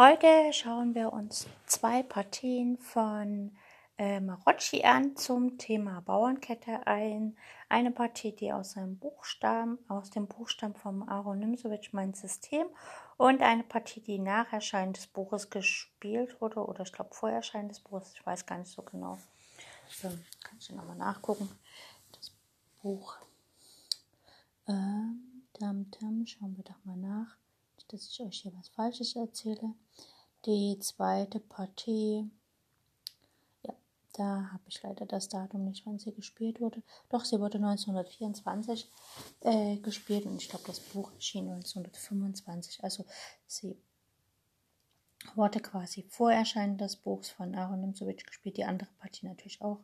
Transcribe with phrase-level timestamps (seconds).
[0.00, 3.54] Heute schauen wir uns zwei Partien von
[3.98, 7.36] äh, Marocci an zum Thema Bauernkette ein.
[7.68, 12.66] Eine Partie, die aus seinem Buchstaben, aus dem Buchstaben von Aaron Nimzowitsch Mein System
[13.18, 17.68] und eine Partie, die nach Erscheinen des Buches gespielt wurde oder ich glaube vor Erscheinen
[17.68, 19.18] des Buches, ich weiß gar nicht so genau.
[20.02, 21.46] Ähm, kann ich nochmal nachgucken.
[22.12, 22.32] Das
[22.82, 23.18] Buch.
[24.66, 27.36] Ähm, tam, tam, schauen wir doch mal nach
[27.92, 29.74] dass ich euch hier was Falsches erzähle.
[30.46, 32.30] Die zweite Partie,
[33.62, 33.74] ja,
[34.14, 36.82] da habe ich leider das Datum nicht, wann sie gespielt wurde.
[37.10, 38.88] Doch, sie wurde 1924
[39.40, 42.82] äh, gespielt und ich glaube, das Buch erschien 1925.
[42.82, 43.04] Also
[43.46, 43.76] sie
[45.34, 49.80] wurde quasi vor Erscheinen des Buchs von Aaron Nimzowitsch gespielt, die andere Partie natürlich auch.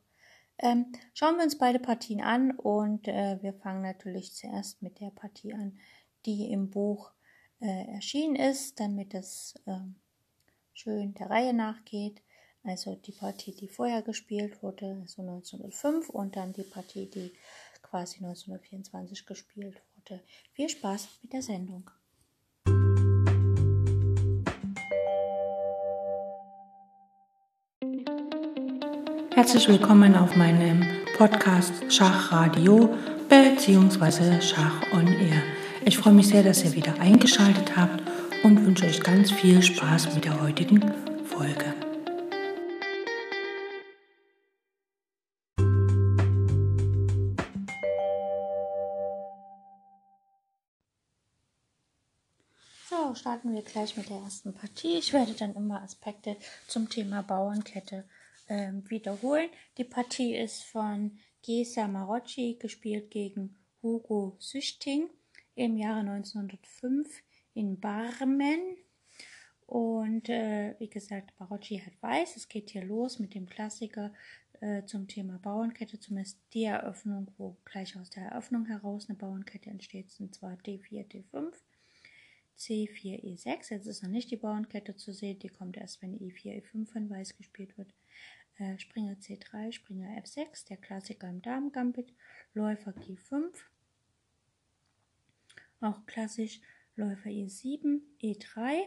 [0.58, 5.10] Ähm, schauen wir uns beide Partien an und äh, wir fangen natürlich zuerst mit der
[5.10, 5.78] Partie an,
[6.24, 7.12] die im Buch
[7.60, 9.78] äh, erschienen ist, damit es äh,
[10.72, 12.22] schön der Reihe nachgeht.
[12.62, 17.32] Also die Partie, die vorher gespielt wurde, also 1905 und dann die Partie, die
[17.82, 20.20] quasi 1924 gespielt wurde.
[20.52, 21.90] Viel Spaß mit der Sendung.
[29.34, 30.84] Herzlich willkommen auf meinem
[31.16, 32.88] Podcast Schachradio
[33.28, 34.40] bzw.
[34.40, 35.65] Schach on Air.
[35.88, 38.02] Ich freue mich sehr, dass ihr wieder eingeschaltet habt
[38.42, 40.80] und wünsche euch ganz viel Spaß mit der heutigen
[41.24, 41.74] Folge.
[52.90, 54.98] So, starten wir gleich mit der ersten Partie.
[54.98, 58.08] Ich werde dann immer Aspekte zum Thema Bauernkette
[58.48, 59.50] äh, wiederholen.
[59.78, 65.10] Die Partie ist von Gesa Marocci, gespielt gegen Hugo Süchting
[65.56, 67.22] im Jahre 1905
[67.54, 68.60] in Barmen.
[69.66, 72.36] Und äh, wie gesagt, Barocci hat weiß.
[72.36, 74.12] Es geht hier los mit dem Klassiker
[74.60, 79.70] äh, zum Thema Bauernkette, zumindest die Eröffnung, wo gleich aus der Eröffnung heraus eine Bauernkette
[79.70, 81.52] entsteht, und zwar D4, D5,
[82.56, 83.70] C4, E6.
[83.70, 87.10] Jetzt ist noch nicht die Bauernkette zu sehen, die kommt erst, wenn E4, E5 von
[87.10, 87.92] weiß gespielt wird.
[88.58, 92.14] Äh, Springer C3, Springer F6, der Klassiker im Damen-Gambit,
[92.54, 93.52] Läufer G5,
[95.80, 96.60] auch klassisch
[96.96, 98.86] Läufer E7, E3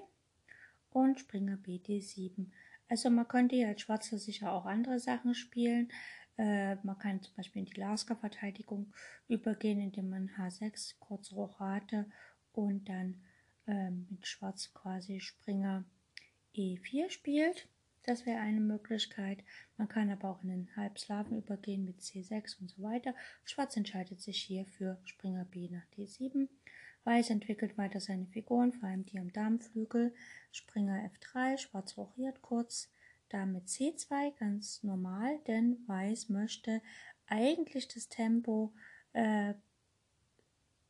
[0.92, 2.48] und Springer BD7.
[2.88, 5.92] Also man könnte hier als Schwarzer sicher auch andere Sachen spielen.
[6.38, 8.92] Äh, man kann zum Beispiel in die Lasker-Verteidigung
[9.28, 12.06] übergehen, indem man H6 kurz Rochade
[12.54, 13.22] und dann
[13.68, 15.86] äh, mit Schwarz quasi Springer
[16.56, 17.68] E4 spielt.
[18.04, 19.44] Das wäre eine Möglichkeit.
[19.78, 23.14] Man kann aber auch in den Halbslaven übergehen mit C6 und so weiter.
[23.44, 26.48] Schwarz entscheidet sich hier für Springer B nach D7.
[27.04, 30.14] Weiß entwickelt weiter seine Figuren, vor allem die am Darmflügel.
[30.52, 32.92] Springer F3, Schwarz rochiert kurz,
[33.30, 36.82] Dame C2, ganz normal, denn Weiß möchte
[37.28, 38.74] eigentlich das Tempo,
[39.14, 39.54] äh,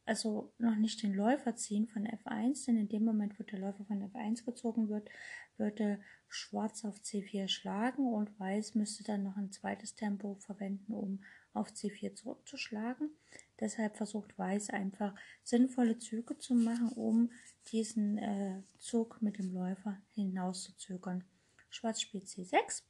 [0.05, 3.85] also noch nicht den Läufer ziehen von F1, denn in dem Moment, wo der Läufer
[3.85, 5.09] von F1 gezogen wird,
[5.57, 11.23] würde Schwarz auf C4 schlagen und Weiß müsste dann noch ein zweites Tempo verwenden, um
[11.53, 13.11] auf C4 zurückzuschlagen.
[13.59, 17.31] Deshalb versucht Weiß einfach sinnvolle Züge zu machen, um
[17.71, 21.23] diesen äh, Zug mit dem Läufer hinauszuzögern.
[21.69, 22.83] Schwarz spielt C6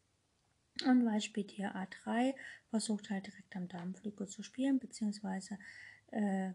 [0.85, 2.34] und Weiß spielt hier A3,
[2.69, 5.57] versucht halt direkt am Damenflügel zu spielen, beziehungsweise
[6.12, 6.52] äh,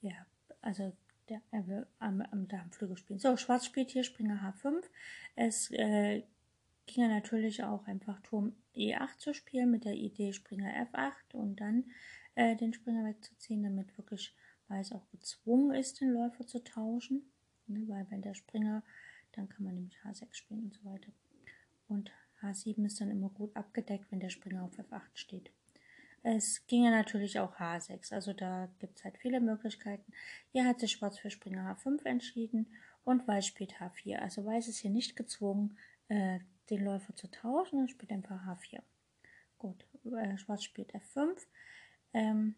[0.00, 0.26] ja,
[0.60, 0.92] also
[1.28, 3.18] der, er will am, am Darmflügel spielen.
[3.18, 4.84] So, Schwarz spielt hier Springer H5.
[5.34, 6.22] Es äh,
[6.86, 11.84] ginge natürlich auch einfach Turm E8 zu spielen mit der Idee Springer F8 und dann
[12.36, 14.34] äh, den Springer wegzuziehen, damit wirklich
[14.68, 17.30] Weiß auch gezwungen ist, den Läufer zu tauschen.
[17.66, 18.82] Ne, weil wenn der Springer,
[19.32, 21.10] dann kann man nämlich H6 spielen und so weiter.
[21.88, 22.10] Und
[22.42, 25.50] H7 ist dann immer gut abgedeckt, wenn der Springer auf F8 steht.
[26.22, 30.12] Es ginge natürlich auch H6, also da gibt es halt viele Möglichkeiten.
[30.50, 32.66] Hier hat sich Schwarz für Springer H5 entschieden
[33.04, 34.16] und Weiß spielt H4.
[34.16, 35.78] Also Weiß ist hier nicht gezwungen,
[36.08, 38.82] äh, den Läufer zu tauschen, er spielt einfach H4.
[39.58, 41.38] Gut, äh, Schwarz spielt F5.
[42.16, 42.54] Ähm,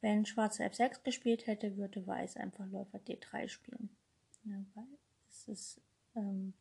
[0.00, 3.96] wenn Schwarz F6 gespielt hätte, würde Weiß einfach Läufer D3 spielen.
[4.42, 4.98] Ja, weil
[5.30, 5.80] es ist
[6.16, 6.54] ähm,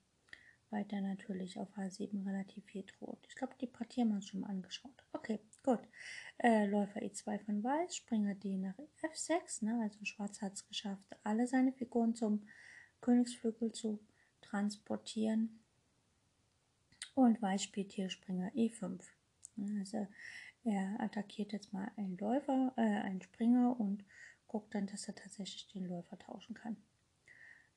[0.69, 3.17] weiter natürlich auf H7 relativ viel droht.
[3.27, 5.03] Ich glaube, die Partie haben wir uns schon mal angeschaut.
[5.11, 5.79] Okay, gut.
[6.37, 9.65] Äh, Läufer E2 von Weiß, Springer D nach F6.
[9.65, 9.79] Ne?
[9.81, 12.47] Also Schwarz hat es geschafft, alle seine Figuren zum
[13.01, 13.99] Königsflügel zu
[14.41, 15.63] transportieren.
[17.15, 19.01] Und Weiß spielt hier Springer E5.
[19.55, 19.79] Ne?
[19.79, 20.07] Also
[20.63, 24.03] er attackiert jetzt mal einen Läufer, äh, einen Springer und
[24.47, 26.77] guckt dann, dass er tatsächlich den Läufer tauschen kann.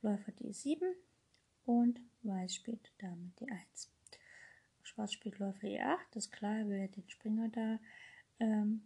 [0.02, 0.82] Läufer D7
[1.64, 3.90] und Weiß spielt damit die 1.
[4.82, 7.80] Schwarz spielt Läufer E8, das ist klar, er will den Springer da
[8.38, 8.82] ähm,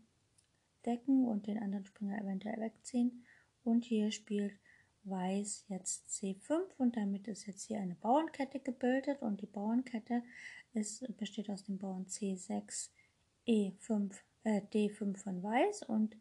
[0.86, 3.26] decken und den anderen Springer eventuell wegziehen.
[3.64, 4.58] Und hier spielt
[5.04, 10.22] Weiß jetzt C5 und damit ist jetzt hier eine Bauernkette gebildet und die Bauernkette
[10.74, 12.90] ist, besteht aus den Bauern C6,
[13.46, 14.14] E5,
[14.44, 16.16] äh, D5 von Weiß und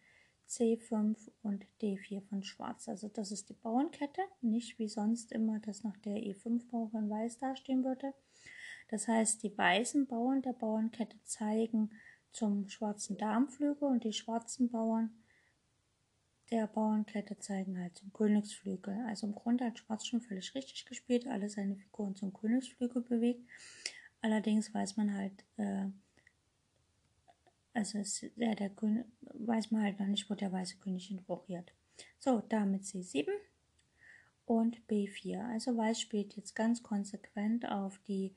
[0.47, 2.89] C5 und D4 von Schwarz.
[2.89, 7.37] Also das ist die Bauernkette, nicht wie sonst immer, dass noch der E5-Bauer von Weiß
[7.37, 8.13] dastehen würde.
[8.89, 11.91] Das heißt, die weißen Bauern der Bauernkette zeigen
[12.31, 15.11] zum schwarzen Darmflügel und die schwarzen Bauern
[16.51, 19.05] der Bauernkette zeigen halt zum Königsflügel.
[19.07, 23.47] Also im Grunde hat Schwarz schon völlig richtig gespielt, alle seine Figuren zum Königsflügel bewegt.
[24.21, 25.85] Allerdings weiß man halt, äh,
[27.73, 31.73] also es, ja, der König, weiß man halt noch nicht, wo der weiße König hinrochiert.
[32.19, 33.29] So, damit C7
[34.45, 35.47] und B4.
[35.51, 38.35] Also Weiß spielt jetzt ganz konsequent auf die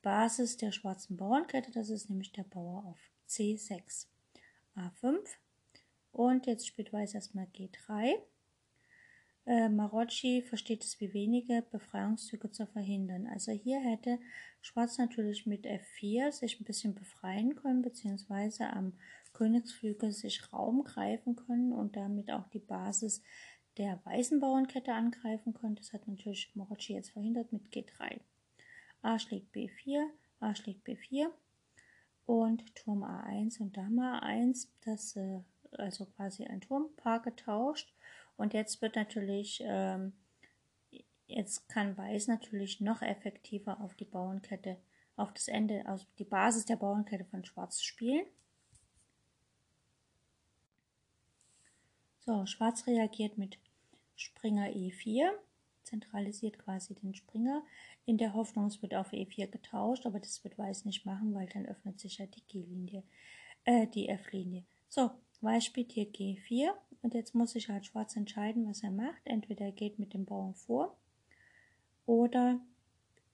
[0.00, 2.98] Basis der schwarzen Bauernkette, das ist nämlich der Bauer auf
[3.28, 4.06] C6.
[4.74, 5.18] A5
[6.12, 8.14] und jetzt spielt Weiß erstmal G3.
[9.44, 13.26] Äh, Marocci versteht es wie wenige Befreiungszüge zu verhindern.
[13.26, 14.18] Also hier hätte
[14.60, 18.92] Schwarz natürlich mit F4 sich ein bisschen befreien können, beziehungsweise am
[19.32, 23.22] Königsflügel sich Raum greifen können und damit auch die Basis
[23.78, 25.74] der weißen Bauernkette angreifen können.
[25.74, 28.20] Das hat natürlich Marocci jetzt verhindert mit G3.
[29.00, 30.04] A schlägt B4,
[30.38, 31.26] A schlägt B4
[32.26, 34.68] und Turm A1 und Dame A1.
[34.84, 35.40] Das äh,
[35.72, 37.92] also quasi ein Turmpaar getauscht.
[38.36, 40.12] Und jetzt wird natürlich, ähm,
[41.26, 44.78] jetzt kann Weiß natürlich noch effektiver auf die Bauernkette,
[45.16, 48.26] auf das Ende, auf die Basis der Bauernkette von Schwarz spielen.
[52.24, 53.58] So, Schwarz reagiert mit
[54.14, 55.30] Springer E4,
[55.82, 57.62] zentralisiert quasi den Springer,
[58.04, 61.48] in der Hoffnung, es wird auf E4 getauscht, aber das wird Weiß nicht machen, weil
[61.48, 63.02] dann öffnet sich ja die G-Linie,
[63.64, 64.64] äh, die F-Linie.
[64.88, 65.10] So,
[65.42, 66.70] Weiß spielt hier G4
[67.02, 69.20] und jetzt muss sich halt Schwarz entscheiden, was er macht.
[69.24, 70.96] Entweder er geht mit dem Bauern vor
[72.06, 72.60] oder,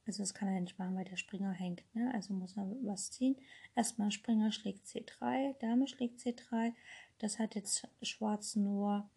[0.06, 2.10] also das kann er nicht machen, weil der Springer hängt, ne?
[2.14, 3.36] also muss er was ziehen.
[3.74, 6.72] Erstmal Springer schlägt C3, Dame schlägt C3.
[7.18, 9.08] Das hat jetzt Schwarz nur,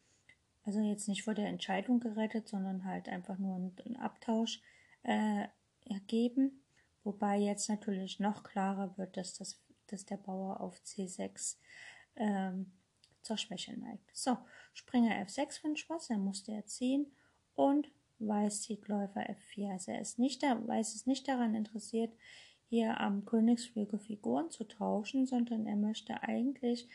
[0.63, 4.61] also jetzt nicht vor der Entscheidung gerettet, sondern halt einfach nur einen Abtausch
[5.03, 5.47] äh,
[5.85, 6.61] ergeben.
[7.03, 11.57] Wobei jetzt natürlich noch klarer wird, dass, das, dass der Bauer auf C6
[12.15, 12.71] ähm,
[13.21, 14.09] zur Schwäche neigt.
[14.13, 14.37] So,
[14.73, 17.07] Springer F6 von Schwarz, er musste er ziehen
[17.55, 19.71] und Weiß zieht Läufer F4.
[19.71, 22.13] Also er ist nicht da, Weiß ist nicht daran interessiert,
[22.69, 26.87] hier am Königsflügel Figuren zu tauschen, sondern er möchte eigentlich,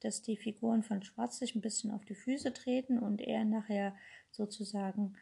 [0.00, 3.96] dass die Figuren von Schwarz sich ein bisschen auf die Füße treten und er nachher
[4.30, 5.16] sozusagen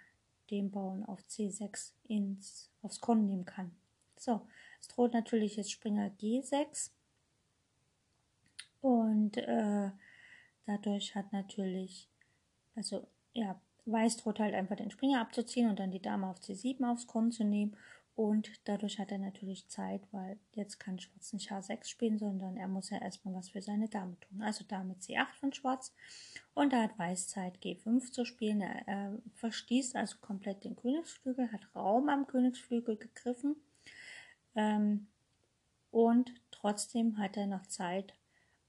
[0.50, 3.74] den Bauern auf C6 ins, aufs Korn nehmen kann.
[4.16, 4.42] So,
[4.80, 6.90] es droht natürlich jetzt Springer G6
[8.82, 9.90] und äh,
[10.66, 12.08] Dadurch hat natürlich,
[12.74, 16.90] also ja, Weiß droht halt einfach den Springer abzuziehen und dann die Dame auf C7
[16.90, 17.76] aufs Korn zu nehmen.
[18.16, 22.68] Und dadurch hat er natürlich Zeit, weil jetzt kann Schwarz nicht H6 spielen, sondern er
[22.68, 24.40] muss ja erstmal was für seine Dame tun.
[24.40, 25.92] Also Dame C8 von Schwarz.
[26.54, 28.60] Und da hat Weiß Zeit, G5 zu spielen.
[28.60, 33.56] Er, er verstießt also komplett den Königsflügel, hat Raum am Königsflügel gegriffen.
[34.54, 35.08] Ähm,
[35.90, 38.14] und trotzdem hat er noch Zeit,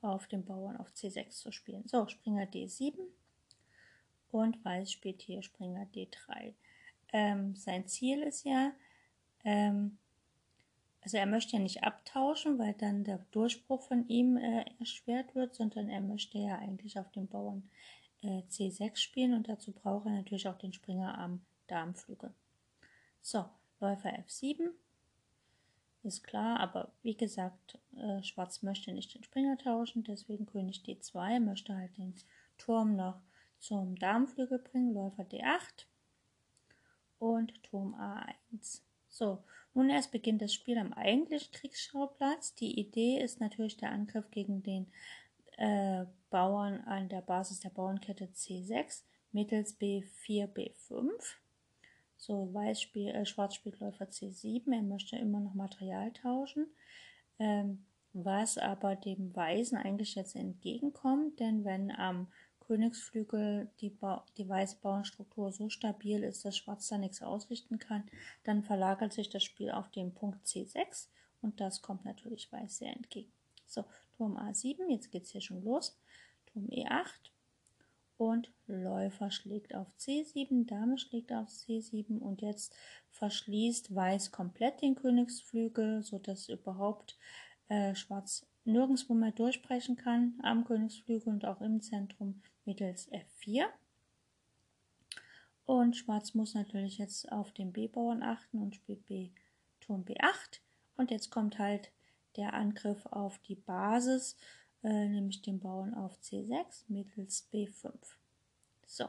[0.06, 1.88] auf den Bauern auf C6 zu spielen.
[1.88, 2.98] So, Springer D7
[4.32, 6.54] und Weiß spielt hier Springer D3.
[7.14, 8.72] Ähm, sein Ziel ist ja,
[9.44, 9.98] ähm,
[11.02, 15.56] also er möchte ja nicht abtauschen, weil dann der Durchbruch von ihm äh, erschwert wird,
[15.56, 17.70] sondern er möchte ja eigentlich auf den Bauern
[18.22, 22.34] äh, C6 spielen und dazu braucht er natürlich auch den Springer am Darmflügel.
[23.22, 23.46] So,
[23.80, 24.70] Läufer F7
[26.06, 31.40] ist klar, aber wie gesagt, äh, Schwarz möchte nicht den Springer tauschen, deswegen König D2
[31.40, 32.14] möchte halt den
[32.58, 33.20] Turm noch
[33.60, 35.86] zum Darmflügel bringen, Läufer D8
[37.20, 38.82] und Turm A1.
[39.10, 39.44] So,
[39.74, 42.56] nun erst beginnt das Spiel am eigentlichen Kriegsschauplatz.
[42.56, 44.88] Die Idee ist natürlich der Angriff gegen den
[45.58, 51.10] äh, Bauern an der Basis der Bauernkette C6 mittels B4, B5.
[52.18, 54.74] So, Weiß äh, Schwarz spielt Läufer C7.
[54.74, 56.68] Er möchte immer noch Material tauschen.
[57.40, 62.28] Ähm, was aber dem Weißen eigentlich jetzt entgegenkommt, denn wenn am
[62.62, 68.04] Königsflügel die, ba die weiße Bauernstruktur so stabil ist, dass Schwarz da nichts ausrichten kann,
[68.44, 71.10] dann verlagert sich das Spiel auf den Punkt C6
[71.42, 73.32] und das kommt natürlich Weiß sehr entgegen.
[73.68, 73.84] So,
[74.16, 75.98] Turm A7, jetzt geht es hier schon los.
[76.48, 77.32] Turm E8
[78.18, 82.76] und Läufer schlägt auf C7, Dame schlägt auf C7 und jetzt
[83.10, 87.18] verschließt Weiß komplett den Königsflügel, sodass überhaupt
[87.68, 93.66] äh, Schwarz nirgendwo mehr durchbrechen kann am Königsflügel und auch im Zentrum mittels F4.
[95.66, 99.32] Und Schwarz muss natürlich jetzt auf den B-Bauern achten und spielt B,
[99.82, 100.60] Turm B8.
[100.96, 101.92] Und jetzt kommt halt
[102.38, 104.38] der Angriff auf die Basis
[104.86, 107.92] äh, nämlich den Bauern auf C6 mittels B5.
[108.86, 109.06] So,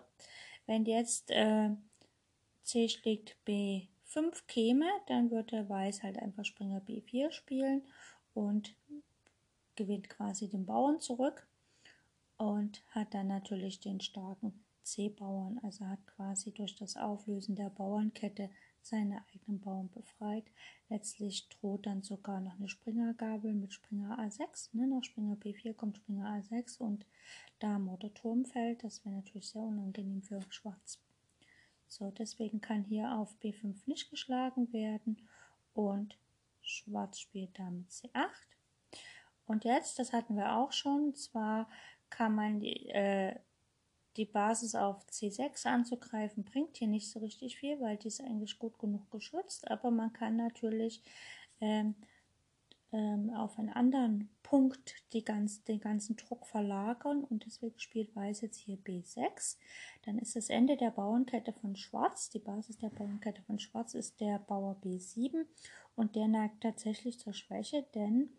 [0.67, 1.71] wenn jetzt äh,
[2.63, 7.83] C schlägt B5 käme, dann würde Weiß halt einfach Springer B4 spielen
[8.33, 8.75] und
[9.77, 11.47] gewinnt quasi den Bauern zurück
[12.39, 18.49] und hat dann natürlich den starken C-Bauern, also hat quasi durch das Auflösen der Bauernkette
[18.89, 20.45] seine eigenen Bauern befreit.
[20.89, 24.71] Letztlich droht dann sogar noch eine Springergabel mit Springer A6.
[24.73, 24.87] Ne?
[24.87, 27.07] Nach Springer B4 kommt Springer A6 und
[27.59, 28.85] Dame oder Turm fällt.
[28.85, 30.99] Das wäre natürlich sehr unangenehm für Schwarz.
[31.89, 35.29] So, deswegen kann hier auf B5 nicht geschlagen werden
[35.73, 36.19] und
[36.63, 38.29] Schwarz spielt damit C8.
[39.47, 41.69] Und jetzt, das hatten wir auch schon, zwar
[42.11, 43.39] kann man die, äh,
[44.17, 48.59] die Basis auf C6 anzugreifen, bringt hier nicht so richtig viel, weil die ist eigentlich
[48.59, 49.71] gut genug geschützt.
[49.71, 51.03] Aber man kann natürlich
[51.61, 51.95] ähm,
[52.93, 58.41] ähm, auf einen anderen Punkt die ganz, den ganzen Druck verlagern und deswegen spielt Weiß
[58.41, 59.57] jetzt hier B6.
[60.05, 62.31] Dann ist das Ende der Bauernkette von Schwarz.
[62.31, 65.45] Die Basis der Bauernkette von Schwarz ist der Bauer B7
[65.95, 68.31] und der neigt tatsächlich zur Schwäche, denn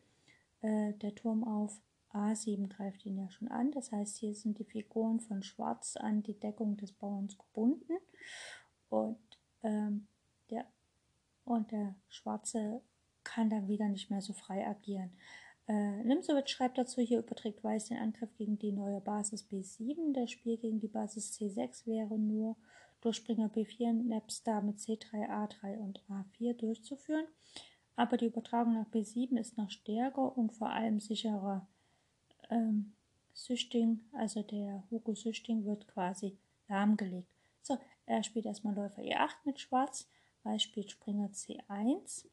[0.61, 1.79] äh, der Turm auf
[2.13, 3.71] A7 greift ihn ja schon an.
[3.71, 7.97] Das heißt, hier sind die Figuren von Schwarz an die Deckung des Bauerns gebunden.
[8.89, 9.19] Und,
[9.63, 10.07] ähm,
[10.49, 10.65] der,
[11.43, 12.81] und der Schwarze
[13.23, 15.11] kann dann wieder nicht mehr so frei agieren.
[15.67, 20.13] Äh, Nimsowitsch schreibt dazu, hier überträgt Weiß den Angriff gegen die neue Basis B7.
[20.13, 22.55] Das Spiel gegen die Basis C6 wäre nur
[23.01, 27.27] durch Springer B4, nebst Dame C3, A3 und A4 durchzuführen.
[27.97, 31.67] Aber die Übertragung nach B7 ist noch stärker und vor allem sicherer
[32.49, 32.93] ähm,
[33.33, 36.37] Süchting, also der Hugo Süchting, wird quasi
[36.67, 37.27] lahmgelegt.
[37.61, 40.07] So, er spielt erstmal Läufer E8 mit Schwarz,
[40.43, 42.25] Weiß spielt Springer C1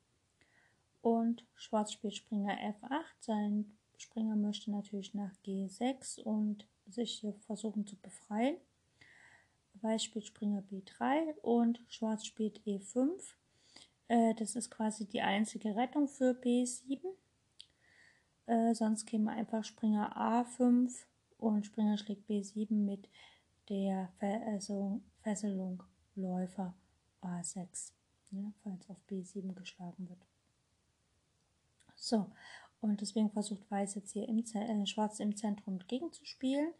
[1.02, 3.04] und Schwarz spielt Springer F8.
[3.20, 8.56] Sein Springer möchte natürlich nach G6 und sich hier versuchen zu befreien.
[9.82, 13.34] Weiß spielt Springer B3 und Schwarz spielt E5.
[14.08, 17.00] Äh, das ist quasi die einzige Rettung für B7.
[18.46, 20.90] Äh, sonst käme einfach Springer A5
[21.38, 23.08] und Springer schlägt B7 mit
[23.68, 24.60] der Ver
[25.22, 25.82] Fesselung
[26.14, 26.74] Läufer
[27.22, 27.92] A6,
[28.30, 30.26] ja, falls auf B7 geschlagen wird.
[31.96, 32.30] So,
[32.80, 36.74] und deswegen versucht Weiß jetzt hier im äh, Schwarz im Zentrum gegenzuspielen.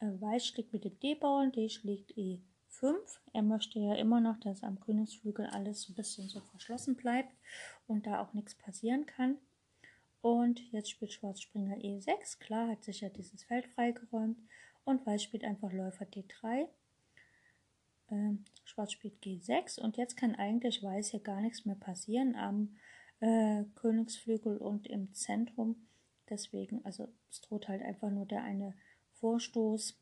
[0.00, 2.94] Äh, Weiß schlägt mit dem D-Bauern, D schlägt E5.
[3.34, 7.34] Er möchte ja immer noch, dass am Königsflügel alles ein bisschen so verschlossen bleibt
[7.86, 9.36] und da auch nichts passieren kann.
[10.22, 12.38] Und jetzt spielt Schwarz Springer E6.
[12.38, 14.38] Klar, hat sich ja dieses Feld freigeräumt.
[14.84, 16.68] Und Weiß spielt einfach Läufer D3.
[18.10, 19.80] Ähm, Schwarz spielt G6.
[19.80, 22.76] Und jetzt kann eigentlich Weiß hier gar nichts mehr passieren am
[23.20, 25.88] äh, Königsflügel und im Zentrum.
[26.30, 28.74] Deswegen, also es droht halt einfach nur der eine
[29.14, 29.98] Vorstoß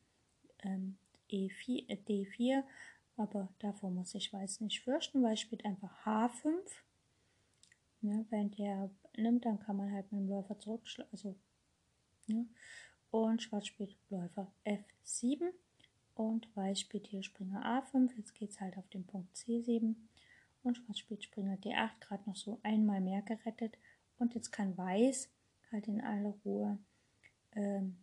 [0.63, 0.97] ähm,
[1.31, 2.63] E4, äh, D4.
[3.17, 5.23] Aber davor muss ich Weiß nicht fürchten.
[5.23, 6.53] Weiß spielt einfach H5.
[8.03, 11.11] Ja, wenn der nimmt, dann kann man halt mit dem Läufer zurückschlagen.
[11.11, 11.35] Also,
[12.27, 12.43] ja.
[13.11, 15.51] Und Schwarz spielt Läufer F7
[16.15, 18.11] und Weiß spielt hier Springer A5.
[18.15, 19.95] Jetzt geht es halt auf den Punkt C7
[20.63, 23.77] und Schwarz spielt Springer D8, gerade noch so einmal mehr gerettet.
[24.17, 25.29] Und jetzt kann Weiß
[25.71, 26.77] halt in aller Ruhe
[27.53, 27.97] ähm,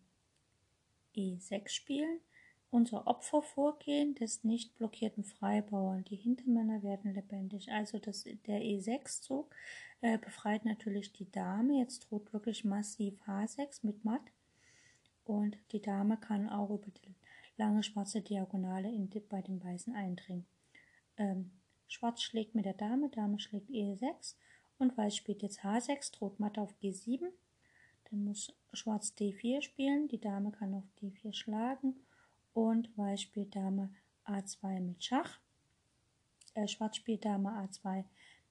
[1.16, 2.20] E6 spielen.
[2.70, 6.04] Unser Opfervorgehen des nicht blockierten Freibauern.
[6.04, 7.70] Die Hintermänner werden lebendig.
[7.72, 9.54] Also das, der E6-Zug
[10.02, 11.78] äh, befreit natürlich die Dame.
[11.78, 14.32] Jetzt droht wirklich massiv H6 mit Matt.
[15.24, 17.14] Und die Dame kann auch über die
[17.56, 20.46] lange schwarze Diagonale in bei den Weißen eindringen.
[21.16, 21.50] Ähm,
[21.88, 24.34] Schwarz schlägt mit der Dame, Dame schlägt E6
[24.78, 27.30] und Weiß spielt jetzt H6, droht Matt auf G7.
[28.10, 31.96] Dann muss Schwarz D4 spielen, die Dame kann auf D4 schlagen
[32.58, 33.90] und Weiß spielt Dame
[34.26, 35.38] A2 mit Schach.
[36.54, 38.04] Äh, Schwarz spielt Dame A2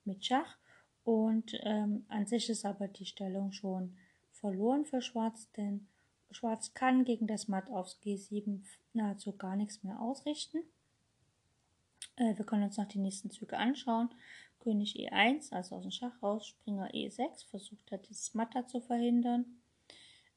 [0.06, 0.58] mit Schach
[1.04, 3.98] und ähm, an sich ist aber die Stellung schon
[4.32, 5.88] verloren für Schwarz, denn
[6.32, 8.62] Schwarz kann gegen das Matt aufs G7
[8.94, 10.60] nahezu gar nichts mehr ausrichten.
[12.16, 14.10] Äh, wir können uns noch die nächsten Züge anschauen.
[14.60, 19.46] König E1, also aus dem Schach raus, Springer E6, versucht hat, dieses Matter zu verhindern.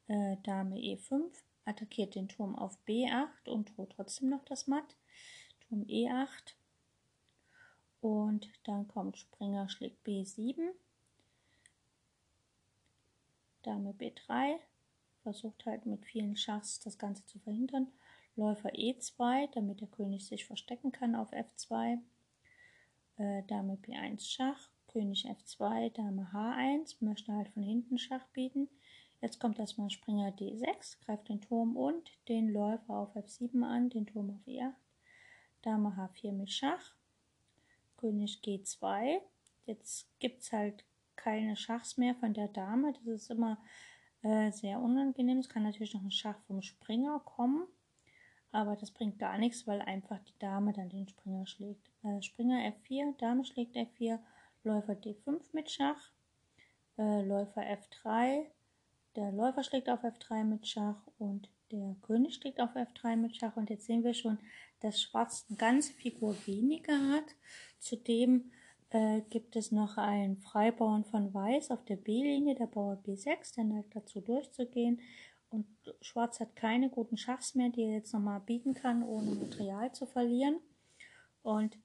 [0.09, 1.31] Äh, Dame E5,
[1.64, 4.97] attackiert den Turm auf B8 und droht trotzdem noch das Matt.
[5.69, 6.55] Turm E8.
[8.00, 10.71] Und dann kommt Springer schlägt B7.
[13.62, 14.57] Dame B3.
[15.23, 17.88] Versucht halt mit vielen Schachs das Ganze zu verhindern.
[18.37, 21.99] Läufer E2, damit der König sich verstecken kann auf F2.
[23.19, 24.71] Äh, Dame B1 Schach.
[24.87, 28.69] König F2, Dame H1, möchte halt von hinten Schach bieten.
[29.21, 34.07] Jetzt kommt erstmal Springer D6, greift den Turm und den Läufer auf F7 an, den
[34.07, 34.73] Turm auf E8.
[35.62, 36.95] Dame H4 mit Schach,
[37.99, 39.21] König G2.
[39.67, 40.85] Jetzt gibt es halt
[41.17, 42.95] keine Schachs mehr von der Dame.
[42.95, 43.59] Das ist immer
[44.23, 45.39] äh, sehr unangenehm.
[45.39, 47.67] Es kann natürlich noch ein Schach vom Springer kommen,
[48.53, 51.91] aber das bringt gar nichts, weil einfach die Dame dann den Springer schlägt.
[52.05, 54.19] Äh, Springer F4, Dame schlägt F4,
[54.65, 56.11] Läufer D5 mit Schach,
[56.97, 58.47] äh, Läufer F3,
[59.17, 63.57] der Läufer schlägt auf F3 mit Schach und der König schlägt auf F3 mit Schach.
[63.57, 64.38] Und jetzt sehen wir schon,
[64.81, 67.25] dass Schwarz eine ganze Figur weniger hat.
[67.79, 68.50] Zudem
[68.90, 73.64] äh, gibt es noch ein Freibauern von Weiß auf der B-Linie, der Bauer B6, der
[73.64, 75.00] neigt dazu durchzugehen.
[75.50, 75.67] Und
[76.00, 80.07] Schwarz hat keine guten Schachs mehr, die er jetzt nochmal bieten kann, ohne Material zu
[80.07, 80.61] verlieren.
[81.43, 81.76] Und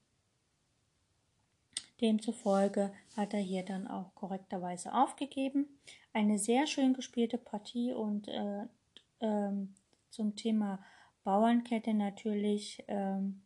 [2.01, 5.67] Demzufolge hat er hier dann auch korrekterweise aufgegeben.
[6.13, 8.65] Eine sehr schön gespielte Partie und äh,
[9.21, 9.73] ähm,
[10.09, 10.79] zum Thema
[11.23, 13.41] Bauernkette natürlich ähm,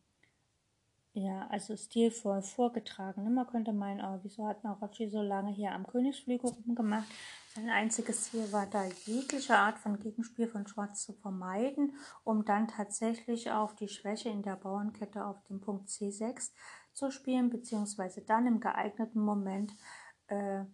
[1.14, 3.34] ja, also stilvoll vorgetragen.
[3.34, 7.08] Man könnte meinen, oh, wieso hat Marocci so lange hier am Königsflügel rumgemacht?
[7.56, 12.68] Sein einziges Ziel war da, jegliche Art von Gegenspiel von Schwarz zu vermeiden, um dann
[12.68, 16.52] tatsächlich auf die Schwäche in der Bauernkette auf dem Punkt C6
[17.00, 19.74] zu spielen, beziehungsweise dann im geeigneten Moment
[20.28, 20.66] äh,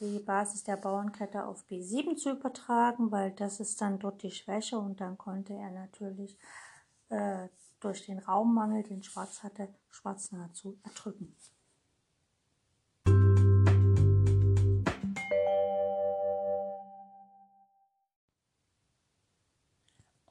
[0.00, 4.78] die Basis der Bauernkette auf B7 zu übertragen, weil das ist dann dort die Schwäche
[4.78, 6.38] und dann konnte er natürlich
[7.10, 7.48] äh,
[7.80, 11.36] durch den Raummangel, den Schwarz hatte, Schwarz nahezu erdrücken.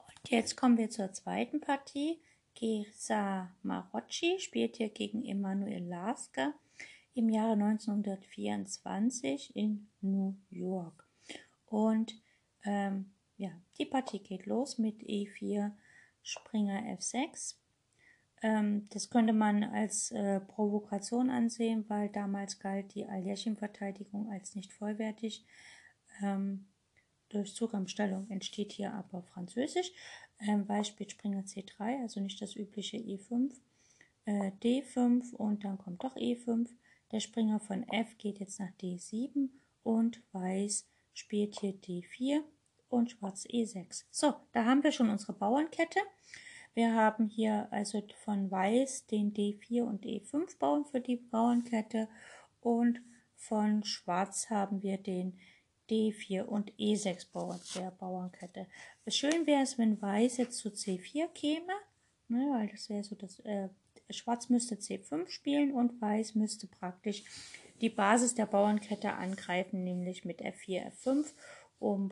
[0.08, 2.20] Und jetzt kommen wir zur zweiten Partie.
[2.56, 6.54] Gesa Marocci spielt hier gegen Emanuel Lasker
[7.14, 11.06] im Jahre 1924 in New York.
[11.66, 12.14] Und
[12.64, 15.72] ähm, ja, die Partie geht los mit E4,
[16.22, 17.56] Springer F6.
[18.42, 24.72] Ähm, das könnte man als äh, Provokation ansehen, weil damals galt die Aljechin-Verteidigung als nicht
[24.72, 25.44] vollwertig.
[26.22, 26.66] Ähm,
[27.28, 29.92] durch Zugangsstellung entsteht hier aber Französisch.
[30.40, 33.52] Ähm, Weiß spielt Springer C3, also nicht das übliche E5,
[34.26, 36.68] äh, D5 und dann kommt doch E5.
[37.12, 39.48] Der Springer von F geht jetzt nach D7
[39.82, 42.42] und Weiß spielt hier D4
[42.88, 44.04] und Schwarz E6.
[44.10, 46.00] So, da haben wir schon unsere Bauernkette.
[46.74, 52.08] Wir haben hier also von Weiß den D4 und E5 Bauern für die Bauernkette
[52.60, 53.00] und
[53.34, 55.38] von Schwarz haben wir den
[55.88, 58.66] D4 und E6 Bauern der Bauernkette.
[59.08, 61.72] Schön wäre es, wenn Weiß jetzt zu C4 käme,
[62.28, 63.68] ne, weil das wäre so das, äh,
[64.10, 67.24] Schwarz müsste C5 spielen und Weiß müsste praktisch
[67.80, 71.32] die Basis der Bauernkette angreifen, nämlich mit F4, F5,
[71.78, 72.10] um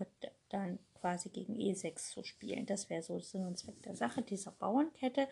[0.49, 2.67] dann quasi gegen E6 zu spielen.
[2.67, 5.29] Das wäre so Sinn und Zweck der Sache dieser Bauernkette.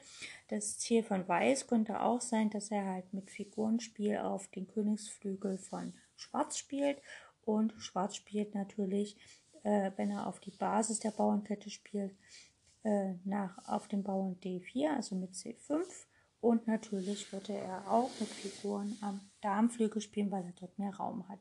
[0.49, 5.59] Das Ziel von Weiß könnte auch sein, dass er halt mit Figurenspiel auf den Königsflügel
[5.59, 6.99] von Schwarz spielt
[7.45, 9.17] und Schwarz spielt natürlich,
[9.63, 12.15] äh, wenn er auf die Basis der Bauernkette spielt,
[12.85, 15.85] äh, nach auf dem Bauern D4, also mit C5.
[16.41, 21.29] Und natürlich würde er auch mit Figuren am Darmflügel spielen, weil er dort mehr Raum
[21.29, 21.39] hat.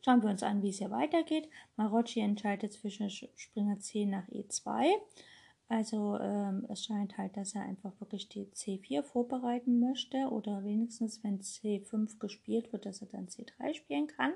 [0.00, 1.50] Schauen wir uns an, wie es hier weitergeht.
[1.76, 4.86] Marocci entscheidet zwischen Springer C nach E2.
[5.68, 11.24] Also ähm, es scheint halt, dass er einfach wirklich die C4 vorbereiten möchte oder wenigstens,
[11.24, 14.32] wenn C5 gespielt wird, dass er dann C3 spielen kann.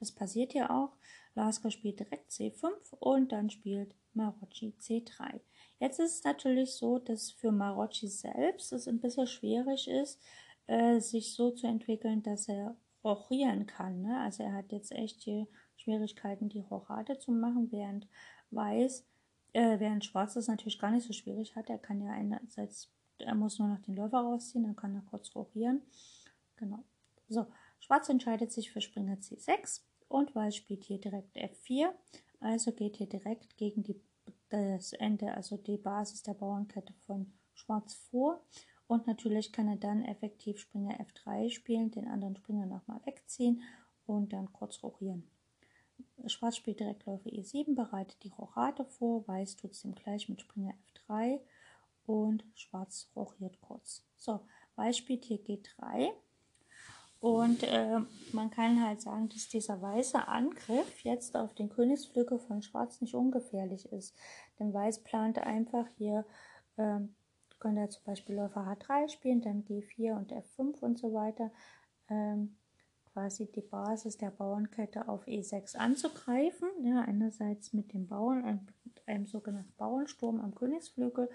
[0.00, 0.96] Das passiert ja auch.
[1.34, 5.40] Lasker spielt direkt C5 und dann spielt Marocci C3.
[5.80, 10.20] Jetzt ist es natürlich so, dass für Marocci selbst es ein bisschen schwierig ist,
[10.66, 14.02] äh, sich so zu entwickeln, dass er rochieren kann.
[14.02, 14.18] Ne?
[14.20, 18.08] Also er hat jetzt echt die Schwierigkeiten, die Rochade zu machen, während
[18.50, 19.06] Weiß
[19.58, 21.68] äh, während Schwarz das natürlich gar nicht so schwierig hat.
[21.68, 25.34] Er kann ja einerseits, er muss nur noch den Läufer rausziehen, dann kann er kurz
[25.34, 25.82] rochieren.
[26.56, 26.84] Genau.
[27.28, 27.46] So,
[27.80, 31.90] Schwarz entscheidet sich für Springer C6 und Weiß spielt hier direkt F4.
[32.38, 34.00] Also geht hier direkt gegen die,
[34.48, 38.40] das Ende, also die Basis der Bauernkette von Schwarz vor.
[38.86, 43.62] Und natürlich kann er dann effektiv Springer F3 spielen, den anderen Springer nochmal wegziehen
[44.06, 45.28] und dann kurz rochieren.
[46.26, 50.40] Schwarz spielt direkt Läufer E7, bereitet die Rochade vor, Weiß tut es ihm gleich mit
[50.40, 51.40] Springer F3
[52.06, 54.04] und Schwarz rochiert kurz.
[54.16, 54.40] So,
[54.76, 56.12] Weiß spielt hier G3
[57.20, 57.98] und äh,
[58.32, 63.14] man kann halt sagen, dass dieser weiße Angriff jetzt auf den Königsflügel von Schwarz nicht
[63.14, 64.14] ungefährlich ist.
[64.58, 66.24] Denn Weiß plante einfach hier,
[66.76, 67.00] äh,
[67.58, 71.50] könnte er zum Beispiel Läufer H3 spielen, dann G4 und F5 und so weiter.
[72.08, 72.56] Ähm,
[73.18, 76.68] quasi die Basis der Bauernkette auf E6 anzugreifen.
[76.82, 78.68] Ja, einerseits mit dem Bauern,
[79.06, 81.28] einem sogenannten Bauernsturm am Königsflügel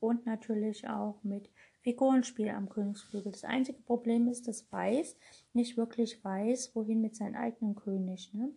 [0.00, 1.48] und natürlich auch mit
[1.80, 3.32] Figurenspiel am Königsflügel.
[3.32, 5.16] Das einzige Problem ist, dass Weiß
[5.54, 8.34] nicht wirklich weiß, wohin mit seinem eigenen König.
[8.34, 8.50] Ne?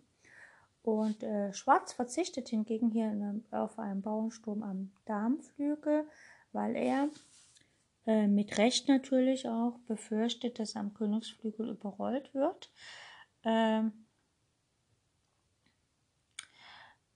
[0.81, 6.05] Und äh, Schwarz verzichtet hingegen hier einem, auf einen Bauernsturm am Darmflügel,
[6.51, 7.07] weil er
[8.05, 12.71] äh, mit Recht natürlich auch befürchtet, dass er am Königsflügel überrollt wird.
[13.43, 14.05] Ähm,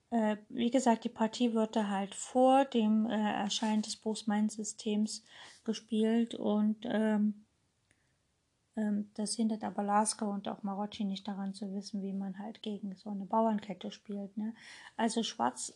[0.10, 5.24] äh, wie gesagt, die Partie wird da halt vor dem äh, Erscheinen des Bosmain-Systems
[5.66, 7.46] gespielt und ähm,
[8.78, 12.62] ähm, das hindert aber Lasker und auch Marocci nicht daran zu wissen, wie man halt
[12.62, 14.38] gegen so eine Bauernkette spielt.
[14.38, 14.54] Ne?
[14.96, 15.74] Also Schwarz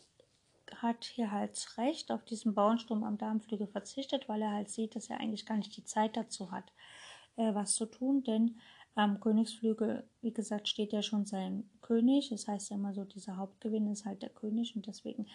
[0.78, 5.10] hat hier halt recht auf diesen Bauernsturm am Darmflügel verzichtet, weil er halt sieht, dass
[5.10, 6.72] er eigentlich gar nicht die Zeit dazu hat,
[7.36, 8.58] äh, was zu tun, denn
[8.96, 12.30] am Königsflügel, wie gesagt, steht ja schon sein König.
[12.30, 15.28] Das heißt ja immer so, dieser Hauptgewinn ist halt der König und deswegen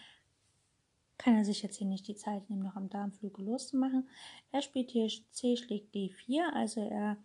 [1.18, 4.08] kann er sich jetzt hier nicht die Zeit nehmen, noch am Darmflügel loszumachen.
[4.52, 7.16] Er spielt hier C schlägt D4, also er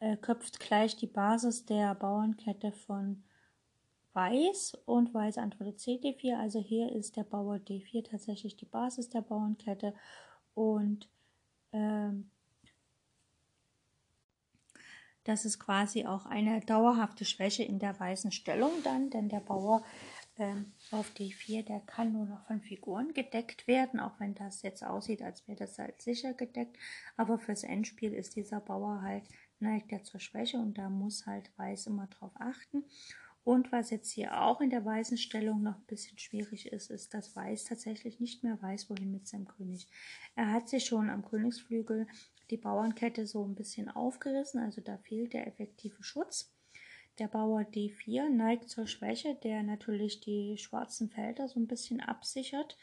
[0.00, 3.22] äh, köpft gleich die Basis der Bauernkette von
[4.16, 6.38] Weiß und Weiß antwortet CD4.
[6.38, 9.92] Also hier ist der Bauer D4 tatsächlich die Basis der Bauernkette
[10.54, 11.08] und
[11.72, 12.30] ähm,
[15.24, 19.84] das ist quasi auch eine dauerhafte Schwäche in der weißen Stellung dann, denn der Bauer
[20.38, 24.84] ähm, auf D4, der kann nur noch von Figuren gedeckt werden, auch wenn das jetzt
[24.84, 26.78] aussieht, als wäre das halt sicher gedeckt.
[27.16, 29.24] Aber fürs Endspiel ist dieser Bauer halt,
[29.58, 32.84] neigt er zur Schwäche und da muss halt Weiß immer drauf achten.
[33.46, 37.14] Und was jetzt hier auch in der weißen Stellung noch ein bisschen schwierig ist, ist,
[37.14, 39.86] dass Weiß tatsächlich nicht mehr weiß, wohin mit seinem König.
[40.34, 42.08] Er hat sich schon am Königsflügel
[42.50, 46.52] die Bauernkette so ein bisschen aufgerissen, also da fehlt der effektive Schutz.
[47.20, 52.76] Der Bauer D4 neigt zur Schwäche, der natürlich die schwarzen Felder so ein bisschen absichert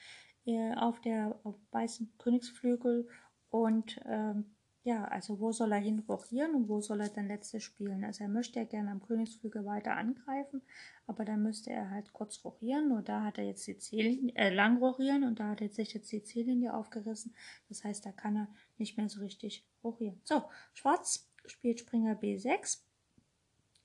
[0.45, 3.09] äh, auf der auf weißen Königsflügel
[3.49, 7.63] und ähm, ja, also wo soll er hin rochieren und wo soll er dann letztes
[7.63, 8.03] spielen?
[8.03, 10.61] Also er möchte ja gerne am Königsflügel weiter angreifen,
[11.07, 14.53] aber dann müsste er halt kurz rochieren und da hat er jetzt die Ziellinie, äh,
[14.53, 17.33] lang rochieren und da hat er sich jetzt die Ziellinie aufgerissen.
[17.69, 20.19] Das heißt, da kann er nicht mehr so richtig rochieren.
[20.25, 20.43] So,
[20.73, 22.81] Schwarz spielt Springer B6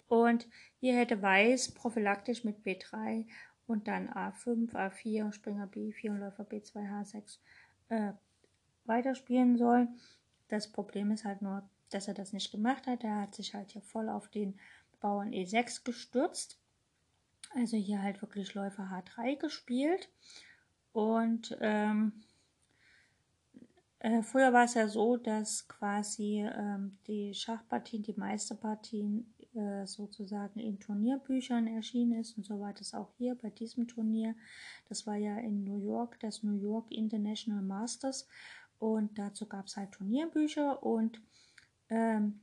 [0.08, 0.48] und
[0.80, 3.24] hier hätte Weiß prophylaktisch mit B3
[3.68, 7.38] und dann A5, A4, Springer B4 und Läufer B2, H6
[7.90, 8.12] äh,
[8.84, 10.00] weiterspielen sollen.
[10.48, 13.04] Das Problem ist halt nur, dass er das nicht gemacht hat.
[13.04, 14.58] Er hat sich halt hier voll auf den
[15.00, 16.58] Bauern E6 gestürzt.
[17.54, 20.08] Also hier halt wirklich Läufer H3 gespielt.
[20.92, 22.12] Und ähm,
[24.00, 30.60] äh, früher war es ja so, dass quasi ähm, die Schachpartien, die Meisterpartien äh, sozusagen
[30.60, 32.36] in Turnierbüchern erschienen ist.
[32.36, 34.34] Und so war das auch hier bei diesem Turnier.
[34.88, 38.28] Das war ja in New York, das New York International Masters.
[38.78, 41.20] Und dazu gab es halt Turnierbücher und
[41.90, 42.40] ähm,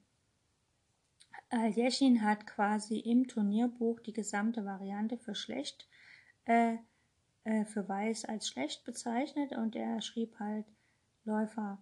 [1.49, 5.87] Aljeschin hat quasi im Turnierbuch die gesamte Variante für schlecht,
[6.45, 6.77] äh,
[7.43, 9.53] äh, für weiß als schlecht bezeichnet.
[9.53, 10.65] Und er schrieb halt
[11.23, 11.79] Läufer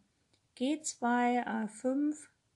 [0.58, 2.16] G2, A5,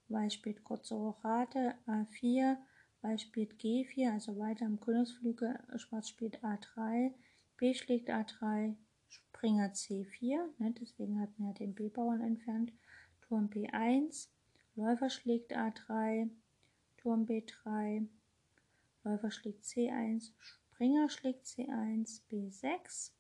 [0.10, 2.57] Weiß spielt kurze Rochade, A4,
[3.01, 7.12] Weiß spielt G4, also weiter im Königsflügel, Schwarz spielt A3,
[7.57, 8.75] B schlägt A3,
[9.38, 12.73] Springer C4, ne, deswegen hat man ja den B-Bauern entfernt,
[13.21, 14.30] Turm B1,
[14.76, 16.28] Läufer schlägt A3,
[16.97, 18.08] Turm B3,
[19.04, 23.12] Läufer schlägt C1, Springer schlägt C1, B6,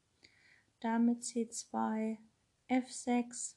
[0.79, 2.17] Dame C2,
[2.67, 3.53] F6,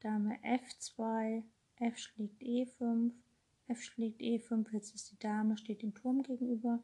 [0.00, 1.44] Dame F2,
[1.76, 3.12] F schlägt E5,
[3.68, 6.82] F schlägt E5, jetzt ist die Dame, steht dem Turm gegenüber,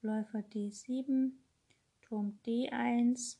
[0.00, 1.32] Läufer D7,
[2.00, 3.36] Turm D1,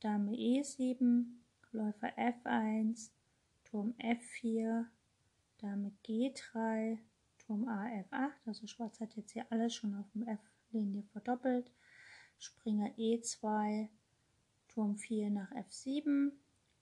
[0.00, 1.26] Dame E7,
[1.72, 3.10] Läufer F1,
[3.64, 4.86] Turm F4,
[5.58, 6.98] Dame G3,
[7.38, 11.70] Turm A F8, also Schwarz hat jetzt hier alles schon auf dem F-Linie verdoppelt,
[12.38, 13.88] Springer E2,
[14.68, 16.32] Turm 4 nach F7,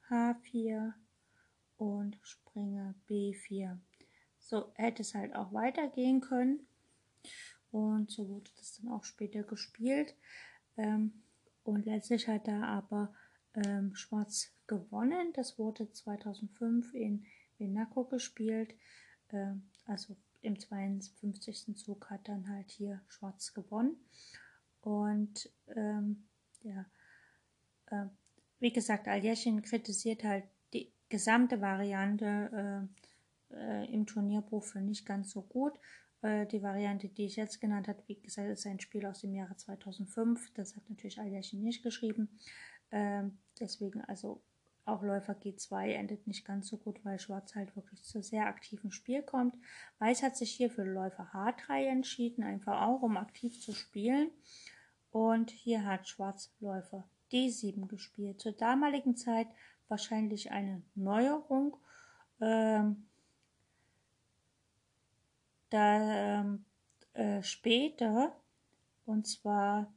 [0.09, 0.93] H4
[1.77, 3.79] und Springer B4.
[4.39, 6.67] So hätte es halt auch weitergehen können.
[7.71, 10.15] Und so wurde das dann auch später gespielt.
[10.77, 11.23] Ähm,
[11.69, 13.13] und letztlich hat da aber
[13.55, 15.33] ähm, Schwarz gewonnen.
[15.35, 17.27] Das wurde 2005 in
[17.59, 18.75] Venaco gespielt.
[19.31, 21.77] Ähm, also im 52.
[21.77, 23.97] Zug hat dann halt hier Schwarz gewonnen.
[24.81, 26.29] Und ähm,
[26.63, 26.87] ja,
[27.87, 28.07] äh,
[28.61, 32.89] wie gesagt, Aljeschin kritisiert halt die gesamte Variante
[33.51, 35.79] äh, äh, im Turnierbuch für nicht ganz so gut.
[36.23, 39.35] Äh, die Variante, die ich jetzt genannt habe, wie gesagt, ist ein Spiel aus dem
[39.35, 40.53] Jahre 2005.
[40.55, 42.29] Das hat natürlich Aljeschin nicht geschrieben.
[42.91, 44.43] Ähm, deswegen also
[44.89, 48.91] auch Läufer G2 endet nicht ganz so gut, weil Schwarz halt wirklich zu sehr aktiven
[48.91, 49.55] Spiel kommt.
[49.99, 54.31] Weiß hat sich hier für Läufer H3 entschieden, einfach auch um aktiv zu spielen.
[55.11, 58.41] Und hier hat Schwarz Läufer D7 gespielt.
[58.41, 59.49] Zur damaligen Zeit
[59.89, 61.77] wahrscheinlich eine Neuerung.
[62.41, 63.08] Ähm,
[65.71, 66.65] da ähm,
[67.15, 68.35] äh, später,
[69.07, 69.93] und zwar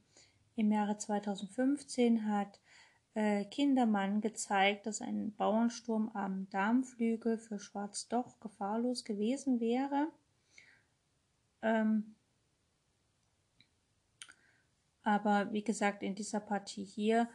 [0.56, 2.60] im Jahre 2015, hat
[3.14, 10.08] äh, Kindermann gezeigt, dass ein Bauernsturm am Darmflügel für Schwarz doch gefahrlos gewesen wäre.
[11.62, 12.14] Ähm,
[15.02, 17.28] aber wie gesagt, in dieser Partie hier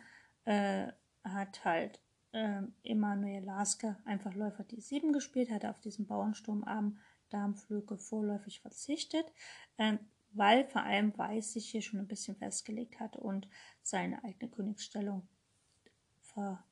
[0.46, 0.88] äh,
[1.24, 2.00] hat halt
[2.32, 6.98] äh, Emanuel Lasker einfach Läufer D7 gespielt, hat auf diesen Bauernsturm am
[7.30, 9.26] Darmflügel vorläufig verzichtet,
[9.78, 9.98] äh,
[10.34, 13.48] weil vor allem Weiß sich hier schon ein bisschen festgelegt hat und
[13.82, 15.28] seine eigene Königsstellung
[16.22, 16.64] ver,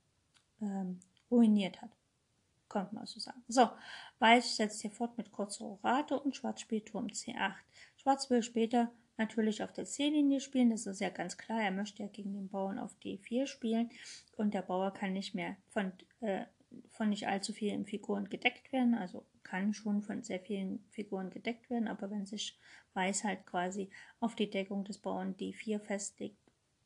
[0.62, 1.00] ähm,
[1.32, 1.91] ruiniert hat.
[2.70, 3.44] Könnte man so sagen.
[3.48, 3.70] So,
[4.20, 7.54] Weiß setzt hier fort mit kurzer Orate und Schwarz spielt Turm C8.
[7.96, 11.62] Schwarz will später natürlich auf der C-Linie spielen, das ist ja ganz klar.
[11.62, 13.89] Er möchte ja gegen den Bauern auf D4 spielen
[14.36, 16.46] und der Bauer kann nicht mehr von, äh,
[16.89, 21.69] von nicht allzu vielen Figuren gedeckt werden, also kann schon von sehr vielen Figuren gedeckt
[21.69, 22.60] werden, aber wenn sich
[22.93, 26.38] Weiß halt quasi auf die Deckung des Bauern D4 festlegt,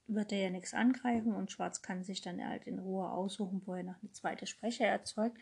[0.07, 3.75] wird er ja nichts angreifen und Schwarz kann sich dann halt in Ruhe aussuchen, wo
[3.75, 5.37] er noch eine zweite Sprecher erzeugt.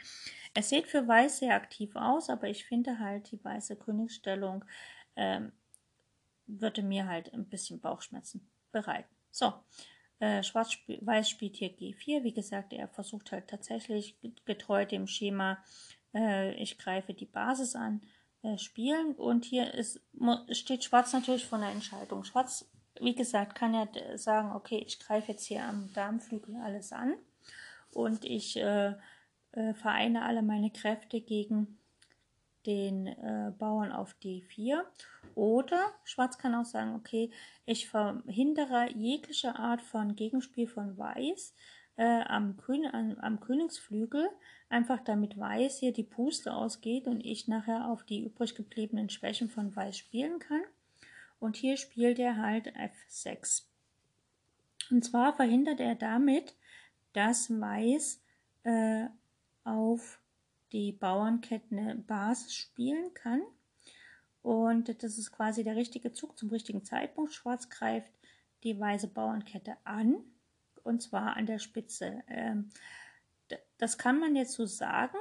[0.53, 4.65] Es sieht für Weiß sehr aktiv aus, aber ich finde halt die weiße Königsstellung
[5.15, 5.53] ähm,
[6.45, 9.13] würde mir halt ein bisschen Bauchschmerzen bereiten.
[9.31, 9.53] So,
[10.19, 12.23] äh, Schwarz -Sp Weiß spielt hier G4.
[12.23, 15.63] Wie gesagt, er versucht halt tatsächlich getreu dem Schema,
[16.17, 18.01] äh, ich greife die Basis an,
[18.41, 19.13] äh, spielen.
[19.15, 20.01] Und hier ist,
[20.51, 22.23] steht Schwarz natürlich vor einer Entscheidung.
[22.23, 22.65] Schwarz
[23.01, 27.13] wie gesagt, kann er sagen, okay, ich greife jetzt hier am Darmflügel alles an
[27.91, 28.93] und ich äh,
[29.51, 31.77] äh, vereine alle meine Kräfte gegen
[32.65, 34.81] den äh, Bauern auf D4.
[35.35, 37.31] Oder Schwarz kann auch sagen, okay,
[37.65, 41.53] ich verhindere jegliche Art von Gegenspiel von Weiß
[41.97, 44.29] äh, am, Grün, an, am Königsflügel,
[44.69, 49.49] einfach damit Weiß hier die Puste ausgeht und ich nachher auf die übrig gebliebenen Schwächen
[49.49, 50.61] von Weiß spielen kann.
[51.39, 53.63] Und hier spielt er halt F6.
[54.89, 56.55] Und zwar verhindert er damit,
[57.13, 58.21] dass Weiß
[58.63, 59.07] äh,
[59.63, 60.19] auf
[60.71, 63.41] die Bauernkette eine Basis spielen kann.
[64.43, 67.33] Und das ist quasi der richtige Zug zum richtigen Zeitpunkt.
[67.33, 68.11] Schwarz greift
[68.63, 70.23] die weiße Bauernkette an,
[70.87, 72.23] und zwar an der Spitze.
[72.27, 72.69] Ähm,
[73.77, 75.17] das kann man jetzt so sagen.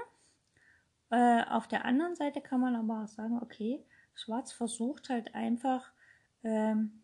[1.10, 5.92] Äh, auf der anderen Seite kann man aber auch sagen, okay, Schwarz versucht halt einfach
[6.42, 7.02] ähm,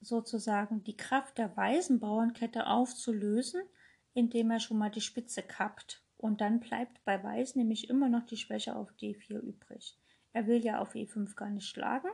[0.00, 3.62] sozusagen die Kraft der weißen Bauernkette aufzulösen,
[4.14, 6.02] indem er schon mal die Spitze kappt.
[6.16, 9.98] Und dann bleibt bei Weiß nämlich immer noch die Schwäche auf D4 übrig.
[10.32, 12.10] Er will ja auf E5 gar nicht schlagen,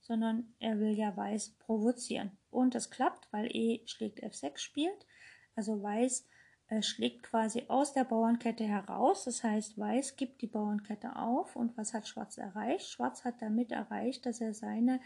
[0.00, 2.32] sondern er will ja Weiß provozieren.
[2.56, 5.06] Und das klappt, weil E schlägt F6 spielt.
[5.54, 6.26] Also Weiß
[6.68, 9.24] äh, schlägt quasi aus der Bauernkette heraus.
[9.24, 11.54] Das heißt, Weiß gibt die Bauernkette auf.
[11.54, 12.88] Und was hat Schwarz erreicht?
[12.88, 15.00] Schwarz hat damit erreicht, dass er seine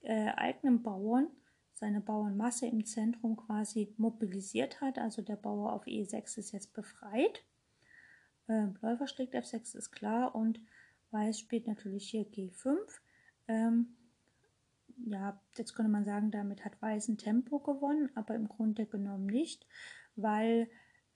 [0.00, 1.28] äh, eigenen Bauern,
[1.74, 4.98] seine Bauernmasse im Zentrum quasi mobilisiert hat.
[4.98, 7.44] Also der Bauer auf E6 ist jetzt befreit.
[8.48, 10.60] Äh, Läufer schlägt F6 ist klar und
[11.10, 12.78] Weiß spielt natürlich hier G5.
[13.48, 13.96] Ähm,
[15.04, 19.26] ja, jetzt könnte man sagen, damit hat Weiß ein Tempo gewonnen, aber im Grunde genommen
[19.26, 19.66] nicht,
[20.16, 20.68] weil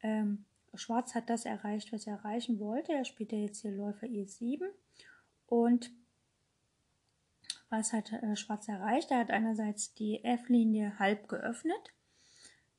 [0.02, 2.92] ähm, Schwarz hat das erreicht, was er erreichen wollte.
[2.92, 4.62] Er spielt ja jetzt hier Läufer E7
[5.46, 5.90] und
[7.68, 9.10] was hat äh, Schwarz erreicht?
[9.10, 11.94] Er hat einerseits die F-Linie halb geöffnet,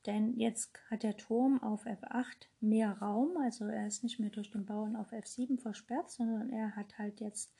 [0.05, 4.51] denn jetzt hat der Turm auf F8 mehr Raum, also er ist nicht mehr durch
[4.51, 7.53] den Bauern auf F7 versperrt, sondern er hat halt jetzt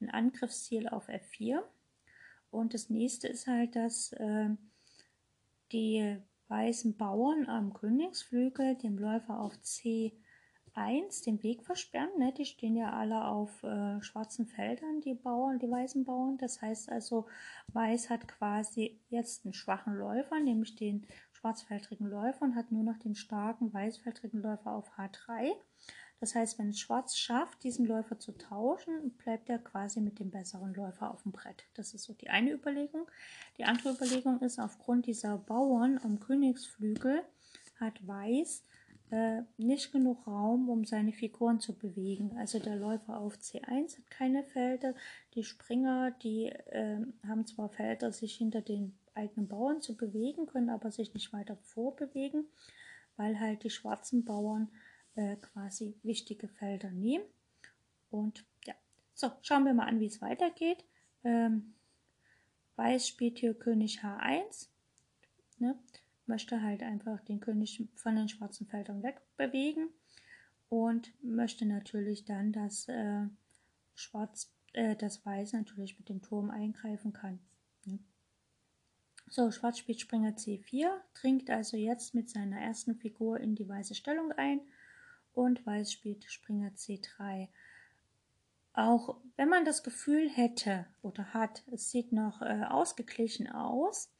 [0.00, 1.62] ein Angriffsziel auf F4.
[2.50, 4.50] Und das nächste ist halt, dass äh,
[5.72, 6.16] die
[6.48, 10.12] weißen Bauern am Königsflügel dem Läufer auf C8
[10.78, 12.10] C1 den Weg versperren.
[12.18, 12.32] Ne?
[12.32, 16.38] Die stehen ja alle auf äh, schwarzen Feldern, die Bauern, die weißen Bauern.
[16.38, 17.26] Das heißt also,
[17.68, 22.98] Weiß hat quasi jetzt einen schwachen Läufer, nämlich den schwarzfeldrigen Läufer und hat nur noch
[22.98, 25.52] den starken weißfeldrigen Läufer auf H3.
[26.20, 30.74] Das heißt, wenn Schwarz schafft, diesen Läufer zu tauschen, bleibt er quasi mit dem besseren
[30.74, 31.64] Läufer auf dem Brett.
[31.74, 33.08] Das ist so die eine Überlegung.
[33.56, 37.22] Die andere Überlegung ist, aufgrund dieser Bauern am Königsflügel
[37.78, 38.64] hat Weiß
[39.10, 42.36] äh, nicht genug Raum, um seine Figuren zu bewegen.
[42.36, 44.94] Also der Läufer auf C1 hat keine Felder.
[45.34, 50.70] Die Springer, die äh, haben zwar Felder, sich hinter den eigenen Bauern zu bewegen, können
[50.70, 52.44] aber sich nicht weiter vorbewegen,
[53.16, 54.68] weil halt die schwarzen Bauern
[55.18, 57.24] äh, quasi wichtige Felder nehmen.
[58.10, 58.74] Und ja,
[59.14, 60.84] so, schauen wir mal an, wie es weitergeht.
[61.24, 61.74] Ähm,
[62.76, 64.68] Weiß spielt hier König H1.
[65.58, 65.76] Ne?
[66.26, 69.88] Möchte halt einfach den König von den schwarzen Feldern wegbewegen
[70.68, 73.26] und möchte natürlich dann, dass äh,
[73.96, 77.40] Schwarz, äh, das Weiß natürlich mit dem Turm eingreifen kann.
[77.86, 77.98] Ne?
[79.28, 83.96] So, Schwarz spielt Springer C4, trinkt also jetzt mit seiner ersten Figur in die weiße
[83.96, 84.60] Stellung ein
[85.34, 87.48] und Weiß spielt Springer C3.
[88.72, 94.10] Auch wenn man das Gefühl hätte oder hat, es sieht noch äh, ausgeglichen aus,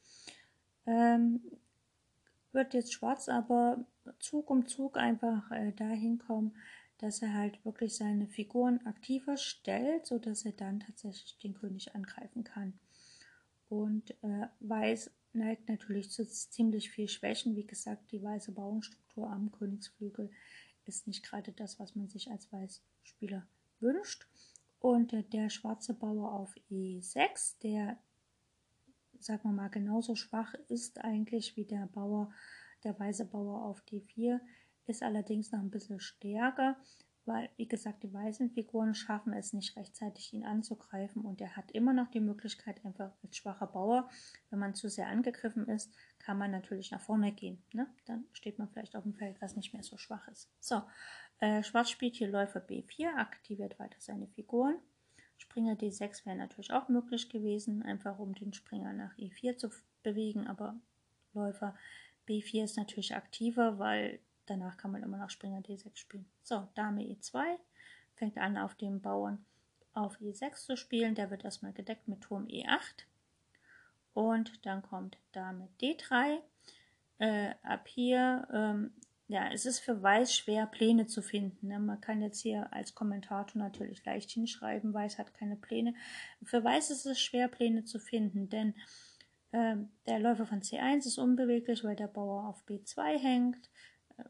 [0.85, 1.41] ähm,
[2.51, 3.85] wird jetzt Schwarz aber
[4.19, 6.55] Zug um Zug einfach äh, dahin kommen,
[6.97, 12.43] dass er halt wirklich seine Figuren aktiver stellt, sodass er dann tatsächlich den König angreifen
[12.43, 12.73] kann.
[13.69, 17.55] Und äh, Weiß neigt natürlich zu ziemlich viel Schwächen.
[17.55, 20.31] Wie gesagt, die weiße Bauernstruktur am Königsflügel
[20.89, 23.47] ist nicht gerade das, was man sich als Weißspieler
[23.79, 24.27] wünscht.
[24.79, 27.97] Und der, der schwarze Bauer auf E6, der,
[29.19, 32.33] sagen wir mal, genauso schwach ist eigentlich wie der Bauer,
[32.83, 34.39] der weiße Bauer auf D4,
[34.85, 36.77] ist allerdings noch ein bisschen stärker,
[37.29, 41.71] weil, wie gesagt, die weißen Figuren schaffen es nicht rechtzeitig, ihn anzugreifen und er hat
[41.71, 44.09] immer noch die Möglichkeit, einfach als schwacher Bauer,
[44.49, 47.61] wenn man zu sehr angegriffen ist, kann man natürlich nach vorne gehen.
[47.71, 47.87] Ne?
[48.05, 50.49] Dann steht man vielleicht auf dem Feld, was nicht mehr so schwach ist.
[50.59, 50.81] So,
[51.39, 54.79] äh, Schwarz spielt hier Läufer B4, aktiviert weiter seine Figuren.
[55.37, 59.69] Springer D6 wäre natürlich auch möglich gewesen, einfach um den Springer nach E4 zu
[60.01, 60.75] bewegen, aber
[61.33, 61.75] Läufer
[62.27, 66.29] B4 ist natürlich aktiver, weil danach kann man immer noch Springer D6 spielen.
[66.43, 67.57] So, Dame E2
[68.15, 69.45] fängt an auf dem Bauern
[69.93, 73.05] auf E6 zu spielen, der wird erstmal gedeckt mit Turm E8
[74.13, 76.39] und dann kommt Dame D3.
[77.19, 78.91] Äh, ab hier, ähm,
[79.27, 81.67] ja, es ist für Weiß schwer, Pläne zu finden.
[81.67, 81.79] Ne?
[81.79, 85.93] Man kann jetzt hier als Kommentator natürlich leicht hinschreiben, Weiß hat keine Pläne.
[86.43, 88.73] Für Weiß ist es schwer, Pläne zu finden, denn
[89.51, 89.75] äh,
[90.07, 93.69] der Läufer von C1 ist unbeweglich, weil der Bauer auf B2 hängt.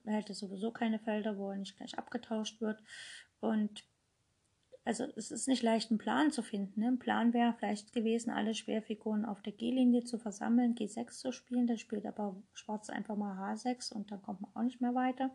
[0.06, 2.82] Hält sowieso keine Felder, wo er nicht gleich abgetauscht wird.
[3.40, 3.84] Und
[4.86, 6.82] also es ist nicht leicht, einen Plan zu finden.
[6.82, 6.88] Ne?
[6.88, 11.68] Ein Plan wäre vielleicht gewesen, alle Schwerfiguren auf der G-Linie zu versammeln, G6 zu spielen.
[11.68, 15.30] Dann spielt aber Schwarz einfach mal H6 und dann kommt man auch nicht mehr weiter.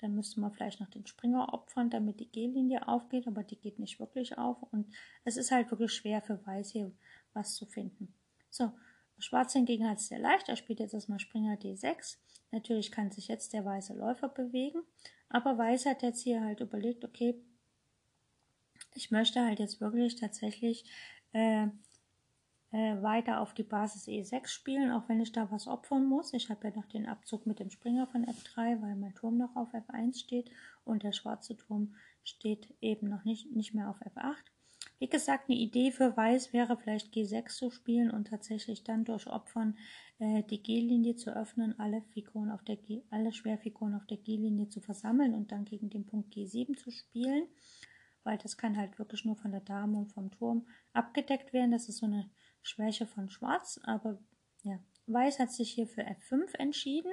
[0.00, 3.78] Dann müsste man vielleicht noch den Springer opfern, damit die G-Linie aufgeht, aber die geht
[3.78, 4.60] nicht wirklich auf.
[4.72, 4.92] Und
[5.24, 6.90] es ist halt wirklich schwer für Weiß hier
[7.34, 8.12] was zu finden.
[8.50, 8.72] So,
[9.22, 10.48] Schwarz hingegen hat es sehr leicht.
[10.48, 12.18] Er spielt jetzt erstmal Springer D6.
[12.50, 14.82] Natürlich kann sich jetzt der weiße Läufer bewegen,
[15.28, 17.40] aber Weiß hat jetzt hier halt überlegt, okay,
[18.94, 20.84] ich möchte halt jetzt wirklich tatsächlich
[21.32, 21.68] äh,
[22.72, 26.32] äh, weiter auf die Basis E6 spielen, auch wenn ich da was opfern muss.
[26.34, 29.56] Ich habe ja noch den Abzug mit dem Springer von F3, weil mein Turm noch
[29.56, 30.50] auf F1 steht
[30.84, 34.51] und der schwarze Turm steht eben noch nicht, nicht mehr auf F8.
[35.02, 39.26] Wie gesagt, eine Idee für Weiß wäre vielleicht G6 zu spielen und tatsächlich dann durch
[39.26, 39.76] Opfern
[40.20, 44.68] äh, die G-Linie zu öffnen, alle Figuren auf der G, alle Schwerfiguren auf der G-Linie
[44.68, 47.48] zu versammeln und dann gegen den Punkt G7 zu spielen
[48.22, 51.72] weil das kann halt wirklich nur von der Dame und vom Turm abgedeckt werden.
[51.72, 52.30] Das ist so eine
[52.62, 54.20] Schwäche von Schwarz, aber
[54.62, 57.10] ja, Weiß hat sich hier für F5 entschieden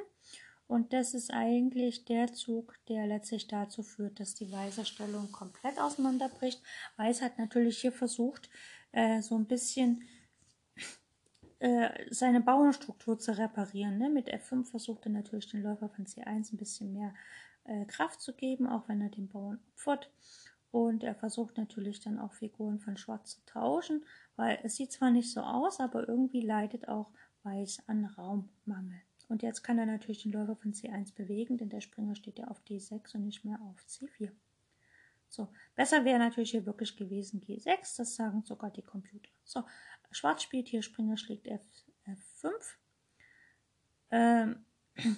[0.69, 5.79] und das ist eigentlich der Zug, der letztlich dazu führt, dass die weiße Stellung komplett
[5.79, 6.61] auseinanderbricht.
[6.95, 8.51] Weiß hat natürlich hier versucht,
[8.91, 10.03] äh, so ein bisschen
[11.57, 13.97] äh, seine Bauernstruktur zu reparieren.
[13.97, 14.11] Ne?
[14.11, 17.15] Mit F5 versucht er natürlich den Läufer von C1 ein bisschen mehr
[17.63, 20.11] äh, Kraft zu geben, auch wenn er den Bauern opfert.
[20.69, 25.09] Und er versucht natürlich dann auch Figuren von Schwarz zu tauschen, weil es sieht zwar
[25.09, 27.09] nicht so aus, aber irgendwie leidet auch
[27.41, 29.01] Weiß an Raummangel.
[29.39, 32.49] Und jetzt kann er natürlich den Läufer von C1 bewegen, denn der Springer steht ja
[32.49, 34.31] auf D6 und nicht mehr auf C4.
[35.29, 39.29] So, besser wäre natürlich hier wirklich gewesen G6, das sagen sogar die Computer.
[39.45, 39.63] So,
[40.11, 41.61] Schwarz spielt hier, Springer schlägt F,
[42.05, 42.51] F5.
[44.11, 44.65] Ähm,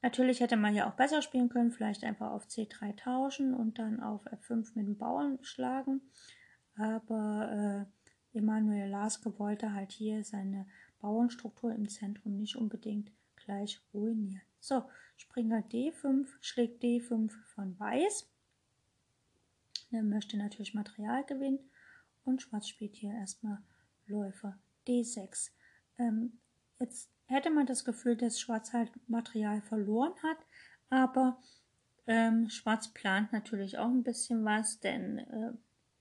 [0.00, 4.00] Natürlich hätte man ja auch besser spielen können, vielleicht einfach auf C3 tauschen und dann
[4.00, 6.00] auf F5 mit dem Bauern schlagen.
[6.76, 7.86] Aber
[8.32, 10.66] äh, Emanuel Laske wollte halt hier seine
[11.00, 13.10] Bauernstruktur im Zentrum nicht unbedingt
[13.46, 14.42] gleich ruinieren.
[14.60, 14.84] So,
[15.16, 18.28] Springer D5 schlägt D5 von Weiß.
[19.92, 21.60] Er möchte natürlich Material gewinnen
[22.24, 23.62] und Schwarz spielt hier erstmal
[24.06, 25.50] Läufer D6.
[25.98, 26.38] Ähm,
[26.78, 30.38] jetzt hätte man das Gefühl, dass Schwarz halt Material verloren hat,
[30.90, 31.40] aber
[32.06, 35.52] ähm, Schwarz plant natürlich auch ein bisschen was, denn äh,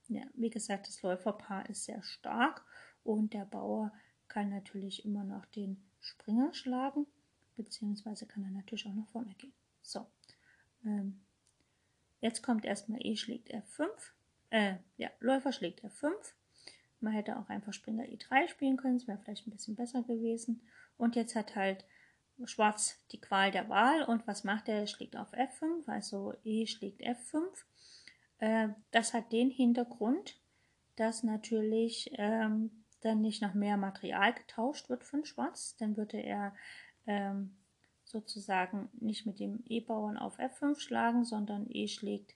[0.08, 2.64] ja, wie gesagt, das Läuferpaar ist sehr stark
[3.04, 3.92] und der Bauer
[4.28, 7.08] kann natürlich immer noch den Springer schlagen,
[7.56, 9.54] beziehungsweise kann er natürlich auch nach vorne gehen.
[9.82, 10.06] So,
[10.86, 11.22] ähm,
[12.22, 13.88] jetzt kommt erstmal E schlägt F5,
[14.50, 16.12] äh, ja, Läufer schlägt F5.
[17.02, 20.62] Man hätte auch einfach Springer E3 spielen können, es wäre vielleicht ein bisschen besser gewesen.
[20.98, 21.86] Und jetzt hat halt
[22.44, 24.82] Schwarz die Qual der Wahl und was macht er?
[24.82, 27.44] Er schlägt auf F5, also E schlägt F5.
[28.40, 30.40] Äh, das hat den Hintergrund,
[30.96, 35.76] dass natürlich ähm, dann nicht noch mehr Material getauscht wird von Schwarz.
[35.78, 36.56] Dann würde er
[37.08, 37.56] ähm,
[38.04, 42.36] sozusagen nicht mit dem E-Bauern auf F5 schlagen, sondern E schlägt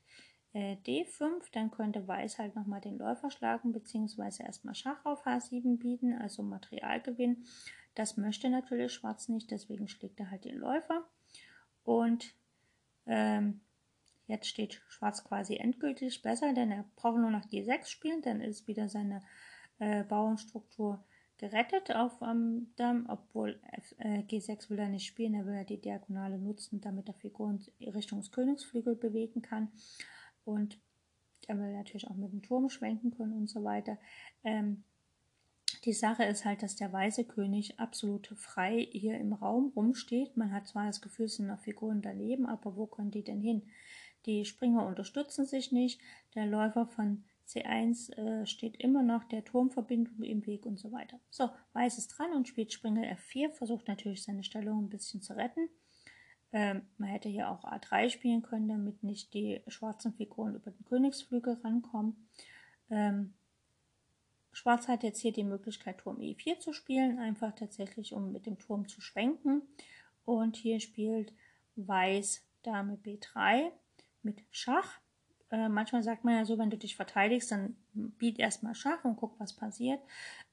[0.53, 1.43] äh, D5.
[1.53, 6.43] Dann könnte Weiß halt nochmal den Läufer schlagen, beziehungsweise erstmal Schach auf H7 bieten, also
[6.43, 7.45] Materialgewinn.
[7.95, 11.07] Das möchte natürlich Schwarz nicht, deswegen schlägt er halt den Läufer.
[11.83, 12.33] Und
[13.05, 13.61] ähm,
[14.27, 18.67] jetzt steht Schwarz quasi endgültig besser, denn er braucht nur noch G6 spielen, dann ist
[18.67, 19.21] wieder seine
[19.79, 21.03] äh, Bauernstruktur
[21.39, 23.59] gerettet auf am Damm, obwohl
[23.97, 27.65] äh, G6 will er nicht spielen, er will ja die Diagonale nutzen, damit er Figuren
[27.81, 29.71] Richtung des Königsflügel bewegen kann.
[30.43, 30.77] Und
[31.47, 33.97] er will natürlich auch mit dem Turm schwenken können und so weiter.
[34.43, 34.83] Ähm,
[35.85, 40.35] die Sache ist halt, dass der weiße König absolut frei hier im Raum rumsteht.
[40.35, 43.39] Man hat zwar das Gefühl, es sind noch Figuren daneben, aber wo können die denn
[43.39, 43.63] hin?
[44.25, 46.01] Die Springer unterstützen sich nicht.
[46.35, 51.19] Der Läufer von C1 äh, steht immer noch der Turmverbindung im Weg und so weiter.
[51.31, 55.35] So, Weiß ist dran und spielt Springer F4, versucht natürlich seine Stellung ein bisschen zu
[55.35, 55.67] retten.
[56.51, 60.85] Ähm, man hätte hier auch A3 spielen können, damit nicht die schwarzen Figuren über den
[60.85, 62.27] Königsflügel rankommen.
[62.91, 63.33] Ähm,
[64.51, 68.59] Schwarz hat jetzt hier die Möglichkeit, Turm E4 zu spielen, einfach tatsächlich, um mit dem
[68.59, 69.61] Turm zu schwenken.
[70.25, 71.33] Und hier spielt
[71.75, 73.71] Weiß Dame B3
[74.21, 74.99] mit Schach.
[75.51, 79.17] Äh, manchmal sagt man ja so, wenn du dich verteidigst, dann biet erstmal Schach und
[79.17, 79.99] guck, was passiert.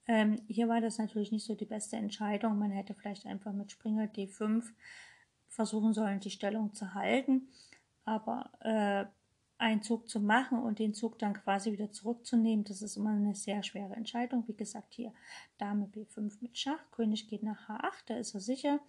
[0.07, 2.59] Ähm, hier war das natürlich nicht so die beste Entscheidung.
[2.59, 4.65] Man hätte vielleicht einfach mit Springer D5
[5.49, 7.49] versuchen sollen, die Stellung zu halten.
[8.05, 9.07] Aber äh,
[9.59, 13.35] einen Zug zu machen und den Zug dann quasi wieder zurückzunehmen, das ist immer eine
[13.35, 14.45] sehr schwere Entscheidung.
[14.47, 15.13] Wie gesagt, hier
[15.59, 18.81] Dame B5 mit Schach, König geht nach H8, da ist er sicher,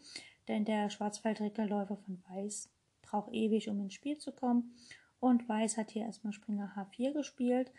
[0.47, 2.70] denn der schwarzfeldrige Läufer von Weiß
[3.01, 4.76] braucht ewig, um ins Spiel zu kommen.
[5.20, 7.72] Und Weiß hat hier erstmal Springer H4 gespielt.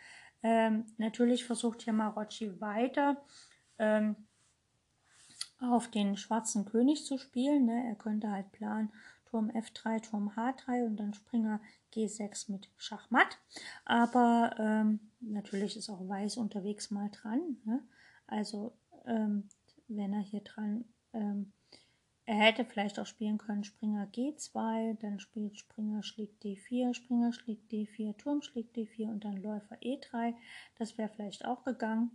[0.43, 3.17] Ähm, natürlich versucht hier Marocci weiter
[3.77, 4.15] ähm,
[5.59, 7.65] auf den schwarzen König zu spielen.
[7.65, 7.87] Ne?
[7.87, 8.91] Er könnte halt planen,
[9.25, 11.59] Turm F3, Turm H3 und dann Springer
[11.93, 13.37] G6 mit Schachmatt.
[13.85, 17.57] Aber ähm, natürlich ist auch Weiß unterwegs mal dran.
[17.65, 17.83] Ne?
[18.27, 18.73] Also
[19.05, 19.49] ähm,
[19.87, 21.51] wenn er hier dran ähm,
[22.29, 27.71] er hätte vielleicht auch spielen können Springer G2, dann spielt Springer schlägt D4, Springer schlägt
[27.71, 30.35] D4, Turm schlägt D4 und dann Läufer E3.
[30.77, 32.11] Das wäre vielleicht auch gegangen.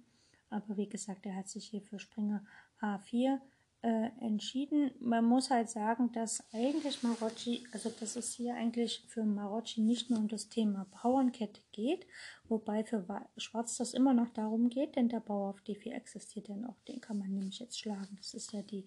[0.51, 2.45] Aber wie gesagt, er hat sich hier für Springer
[2.81, 3.41] H4
[3.83, 4.93] äh, entschieden.
[5.01, 10.11] Man muss halt sagen, dass eigentlich Marocci, also dass es hier eigentlich für Marocci nicht
[10.11, 12.07] nur um das Thema Bauernkette geht,
[12.49, 13.05] wobei für
[13.37, 16.81] Schwarz das immer noch darum geht, denn der Bauer auf D4 existiert ja noch.
[16.83, 18.15] Den kann man nämlich jetzt schlagen.
[18.17, 18.87] Das ist ja die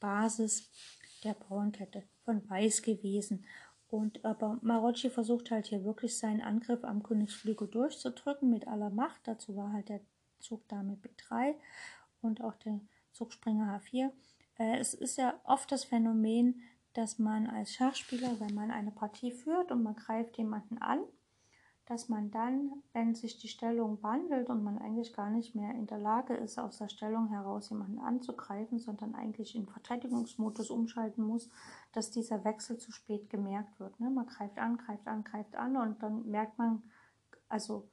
[0.00, 0.70] Basis
[1.24, 3.44] der Bauernkette von Weiß gewesen.
[3.88, 9.20] Und aber Marocci versucht halt hier wirklich seinen Angriff am Königsflügel durchzudrücken mit aller Macht.
[9.24, 10.00] Dazu war halt der
[10.40, 11.54] Zug Dame B3
[12.20, 12.80] und auch der
[13.12, 14.10] Zugspringer H4.
[14.58, 16.62] Äh, es ist ja oft das Phänomen,
[16.94, 21.00] dass man als Schachspieler, wenn man eine Partie führt und man greift jemanden an,
[21.86, 25.86] dass man dann, wenn sich die Stellung wandelt und man eigentlich gar nicht mehr in
[25.86, 31.48] der Lage ist, aus der Stellung heraus jemanden anzugreifen, sondern eigentlich in Verteidigungsmodus umschalten muss,
[31.92, 34.00] dass dieser Wechsel zu spät gemerkt wird.
[34.00, 34.10] Ne?
[34.10, 36.82] Man greift an, greift an, greift an und dann merkt man,
[37.48, 37.88] also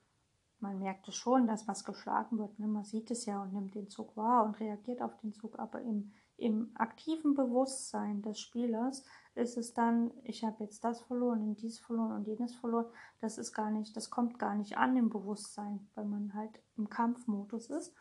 [0.59, 2.57] man merkt es schon, dass was geschlagen wird.
[2.57, 2.67] Ne?
[2.67, 5.81] Man sieht es ja und nimmt den Zug wahr und reagiert auf den Zug, aber
[5.81, 6.13] im,
[6.43, 11.79] im aktiven Bewusstsein des Spielers ist es dann, ich habe jetzt das verloren und dies
[11.79, 12.85] verloren und jenes verloren.
[13.21, 16.89] Das ist gar nicht, das kommt gar nicht an im Bewusstsein, weil man halt im
[16.89, 17.95] Kampfmodus ist.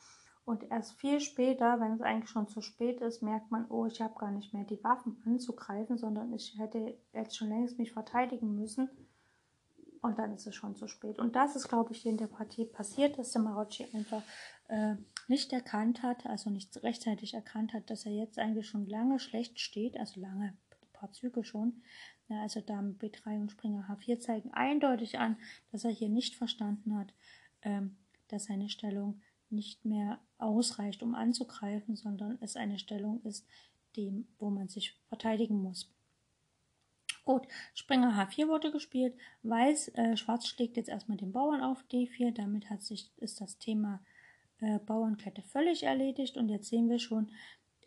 [0.44, 4.02] Und erst viel später, wenn es eigentlich schon zu spät ist, merkt man, oh, ich
[4.02, 8.56] habe gar nicht mehr die Waffen anzugreifen, sondern ich hätte jetzt schon längst mich verteidigen
[8.56, 8.90] müssen.
[10.00, 11.20] Und dann ist es schon zu spät.
[11.20, 14.22] Und das ist, glaube ich, in der Partie passiert, dass der Marocci einfach
[14.66, 14.96] äh,
[15.28, 19.60] nicht erkannt hat, also nicht rechtzeitig erkannt hat, dass er jetzt eigentlich schon lange schlecht
[19.60, 21.82] steht, also lange, ein paar Züge schon.
[22.28, 25.36] Ja, also Dame B3 und Springer H4 zeigen eindeutig an,
[25.70, 27.12] dass er hier nicht verstanden hat,
[27.62, 27.96] ähm,
[28.28, 29.20] dass seine Stellung
[29.50, 33.46] nicht mehr ausreicht, um anzugreifen, sondern es eine Stellung ist,
[33.96, 35.90] dem, wo man sich verteidigen muss.
[37.24, 39.14] Gut, Springer H4 wurde gespielt.
[39.42, 42.32] Weiß, äh, Schwarz schlägt jetzt erstmal den Bauern auf D4.
[42.32, 44.00] Damit hat sich, ist das Thema
[44.62, 46.36] äh, Bauernkette völlig erledigt.
[46.36, 47.30] Und jetzt sehen wir schon,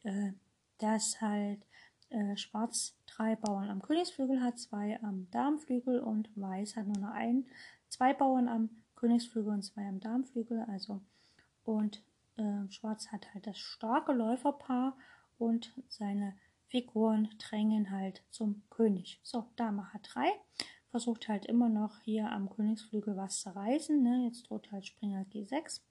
[0.03, 0.33] äh,
[0.77, 1.65] dass halt
[2.09, 7.13] äh, Schwarz drei Bauern am Königsflügel hat, zwei am Darmflügel und Weiß hat nur noch
[7.13, 7.45] ein,
[7.89, 10.65] zwei Bauern am Königsflügel und zwei am Darmflügel.
[10.67, 11.01] Also
[11.63, 12.03] und
[12.37, 14.95] äh, Schwarz hat halt das starke Läuferpaar
[15.37, 16.35] und seine
[16.67, 19.19] Figuren drängen halt zum König.
[19.23, 20.29] So, Dame hat drei,
[20.89, 24.01] versucht halt immer noch hier am Königsflügel was zu reißen.
[24.01, 24.25] Ne?
[24.25, 25.81] Jetzt droht halt Springer G6.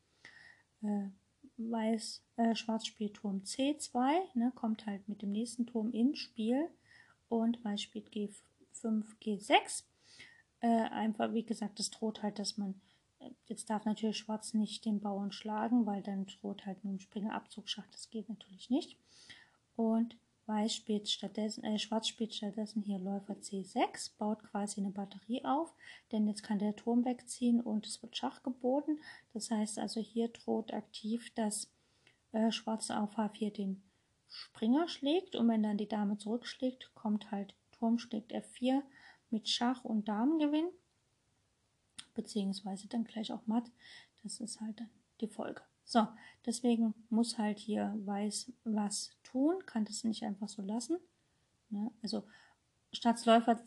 [0.84, 1.10] Äh,
[1.56, 4.52] Weiß, äh, Schwarz spielt Turm C2, ne?
[4.56, 6.68] kommt halt mit dem nächsten Turm ins Spiel
[7.28, 9.84] und Weiß spielt G5, G6.
[10.60, 12.80] Äh, einfach, wie gesagt, es droht halt, dass man
[13.46, 17.92] Jetzt darf natürlich Schwarz nicht den Bauern schlagen, weil dann droht halt nun Springerabzugsschacht.
[17.92, 18.98] Das geht natürlich nicht.
[19.76, 20.16] Und
[20.46, 25.74] Weiß spielt stattdessen, äh, Schwarz spielt stattdessen hier Läufer C6, baut quasi eine Batterie auf,
[26.12, 28.98] denn jetzt kann der Turm wegziehen und es wird Schach geboten.
[29.32, 31.70] Das heißt also, hier droht aktiv, dass
[32.32, 33.82] äh, Schwarz auf H4 den
[34.28, 38.82] Springer schlägt und wenn dann die Dame zurückschlägt, kommt halt Turm schlägt F4
[39.30, 40.68] mit Schach und Damengewinn
[42.14, 43.70] beziehungsweise dann gleich auch matt.
[44.22, 44.82] Das ist halt
[45.20, 45.62] die Folge.
[45.84, 46.06] So,
[46.46, 50.96] deswegen muss halt hier Weiß was tun, kann das nicht einfach so lassen.
[51.68, 51.90] Ne?
[52.02, 52.24] Also
[52.92, 53.60] Staatsläufer,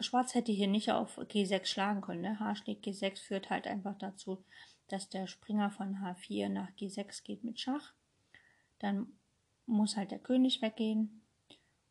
[0.00, 2.22] Schwarz hätte hier nicht auf G6 schlagen können.
[2.22, 2.40] Ne?
[2.40, 4.44] H schlägt G6 führt halt einfach dazu,
[4.88, 7.94] dass der Springer von H4 nach G6 geht mit Schach.
[8.80, 9.06] Dann
[9.66, 11.22] muss halt der König weggehen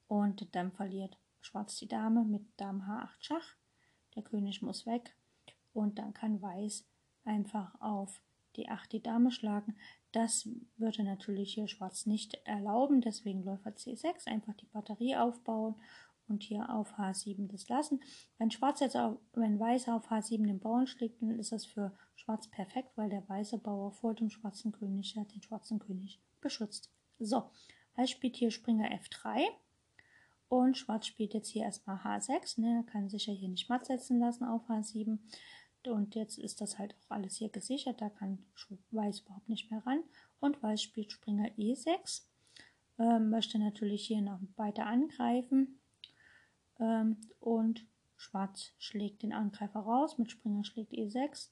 [0.07, 3.55] und dann verliert Schwarz die Dame mit Dame H8 Schach.
[4.15, 5.15] Der König muss weg
[5.71, 6.85] und dann kann Weiß
[7.23, 8.21] einfach auf
[8.57, 9.77] die 8 die Dame schlagen.
[10.12, 15.76] Das würde natürlich hier Schwarz nicht erlauben, deswegen Läufer C6 einfach die Batterie aufbauen
[16.28, 18.01] und hier auf H7 das lassen.
[18.38, 21.93] Wenn Schwarz jetzt auf, wenn Weiß auf H7 den Bauern schlägt, dann ist das für
[22.16, 26.89] Schwarz perfekt, weil der weiße Bauer vor dem schwarzen König ja den schwarzen König beschützt.
[27.20, 27.49] So,
[27.95, 29.43] Weiß spielt hier Springer F3
[30.49, 32.59] und Schwarz spielt jetzt hier erstmal H6.
[32.59, 35.20] Ne, kann sich ja hier nicht matt setzen lassen auf H7.
[35.88, 38.01] Und jetzt ist das halt auch alles hier gesichert.
[38.01, 38.39] Da kann
[38.91, 40.03] Weiß überhaupt nicht mehr ran.
[40.39, 42.23] Und Weiß spielt Springer E6.
[42.99, 45.79] Ähm, möchte natürlich hier noch weiter angreifen.
[46.79, 50.17] Ähm, und Schwarz schlägt den Angreifer raus.
[50.17, 51.49] Mit Springer schlägt E6.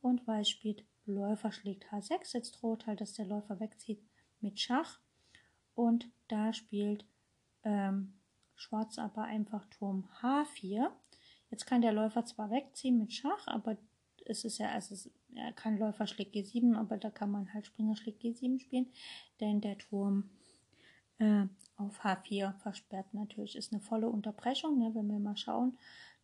[0.00, 2.34] Und Weiß spielt Läufer schlägt H6.
[2.34, 4.02] Jetzt droht halt, dass der Läufer wegzieht
[4.40, 5.00] mit Schach.
[5.74, 7.04] Und da spielt
[7.64, 8.14] ähm,
[8.54, 10.90] Schwarz aber einfach Turm H4.
[11.52, 13.76] Jetzt kann der Läufer zwar wegziehen mit Schach, aber
[14.24, 17.66] es ist ja, also es, er kann Läufer schlägt G7, aber da kann man halt
[17.66, 18.90] Springer schlägt G7 spielen,
[19.38, 20.30] denn der Turm
[21.18, 21.44] äh,
[21.76, 23.54] auf H4 versperrt natürlich.
[23.54, 24.92] Ist eine volle Unterbrechung, ne?
[24.94, 25.76] wenn wir mal schauen,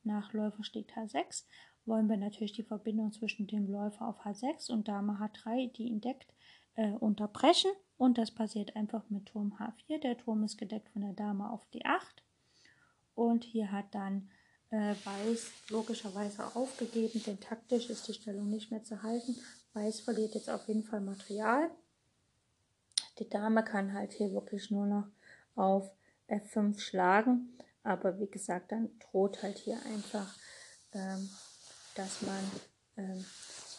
[0.02, 1.44] nach Läufer schlägt H6,
[1.84, 6.00] wollen wir natürlich die Verbindung zwischen dem Läufer auf H6 und Dame H3, die ihn
[6.00, 6.32] deckt,
[6.76, 7.70] äh, unterbrechen.
[7.98, 10.00] Und das passiert einfach mit Turm H4.
[10.00, 12.22] Der Turm ist gedeckt von der Dame auf D8.
[13.14, 14.30] Und hier hat dann
[14.70, 19.36] äh, Weiß logischerweise aufgegeben, denn taktisch ist die Stellung nicht mehr zu halten.
[19.72, 21.70] Weiß verliert jetzt auf jeden Fall Material.
[23.18, 25.08] Die Dame kann halt hier wirklich nur noch
[25.56, 25.90] auf
[26.28, 30.36] F5 schlagen, aber wie gesagt, dann droht halt hier einfach,
[30.92, 31.28] ähm,
[31.94, 32.44] dass man
[32.96, 33.24] ähm,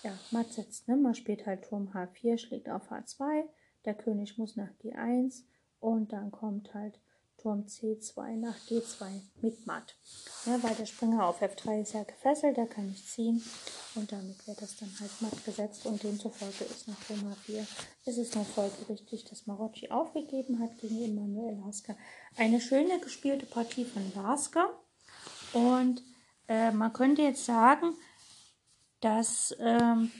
[0.03, 0.87] ja, matt setzt.
[0.87, 0.97] Ne?
[0.97, 3.43] Man spielt halt Turm H4, schlägt auf H2,
[3.85, 5.43] der König muss nach G1
[5.79, 6.99] und dann kommt halt
[7.41, 9.95] Turm C2 nach G2 mit Matt.
[10.45, 13.41] Ja, weil der Springer auf F3 ist ja gefesselt, der kann nicht ziehen
[13.95, 17.65] und damit wird das dann halt matt gesetzt und demzufolge ist nach Turm H4
[18.05, 21.95] ist es nur folgerichtig, dass Marocci aufgegeben hat gegen Emanuel Lasker.
[22.37, 24.69] Eine schöne gespielte Partie von Lasker
[25.53, 26.03] und
[26.47, 27.93] äh, man könnte jetzt sagen,
[29.01, 30.11] dass, ähm,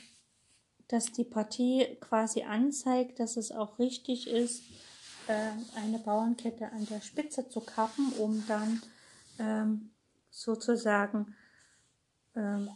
[0.88, 4.64] dass die Partie quasi anzeigt, dass es auch richtig ist,
[5.76, 8.82] eine Bauernkette an der Spitze zu kappen, um dann
[9.40, 9.92] ähm,
[10.30, 11.36] sozusagen
[12.36, 12.70] ähm,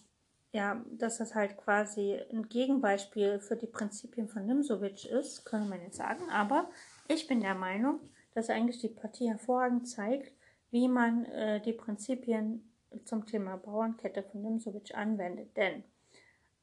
[0.53, 5.81] ja, dass das halt quasi ein Gegenbeispiel für die Prinzipien von Nimsovic ist, könnte man
[5.81, 6.29] jetzt sagen.
[6.29, 6.69] Aber
[7.07, 7.99] ich bin der Meinung,
[8.35, 10.31] dass eigentlich die Partie hervorragend zeigt,
[10.69, 12.69] wie man äh, die Prinzipien
[13.03, 15.57] zum Thema Bauernkette von Nimsovic anwendet.
[15.57, 15.83] Denn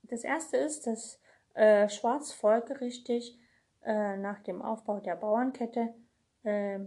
[0.05, 1.21] das erste ist, dass
[1.55, 3.37] äh, Schwarz folgerichtig
[3.85, 5.95] äh, nach dem Aufbau der Bauernkette
[6.43, 6.81] äh,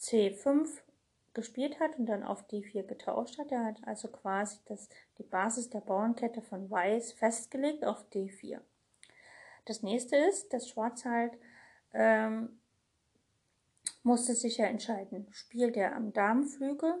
[0.00, 0.68] C5
[1.34, 3.52] gespielt hat und dann auf D4 getauscht hat.
[3.52, 8.60] Er hat also quasi das, die Basis der Bauernkette von Weiß festgelegt auf D4.
[9.64, 11.32] Das nächste ist, dass Schwarz halt
[11.94, 12.60] ähm,
[14.02, 16.94] musste sich ja entscheiden, spielt er am Damenflügel,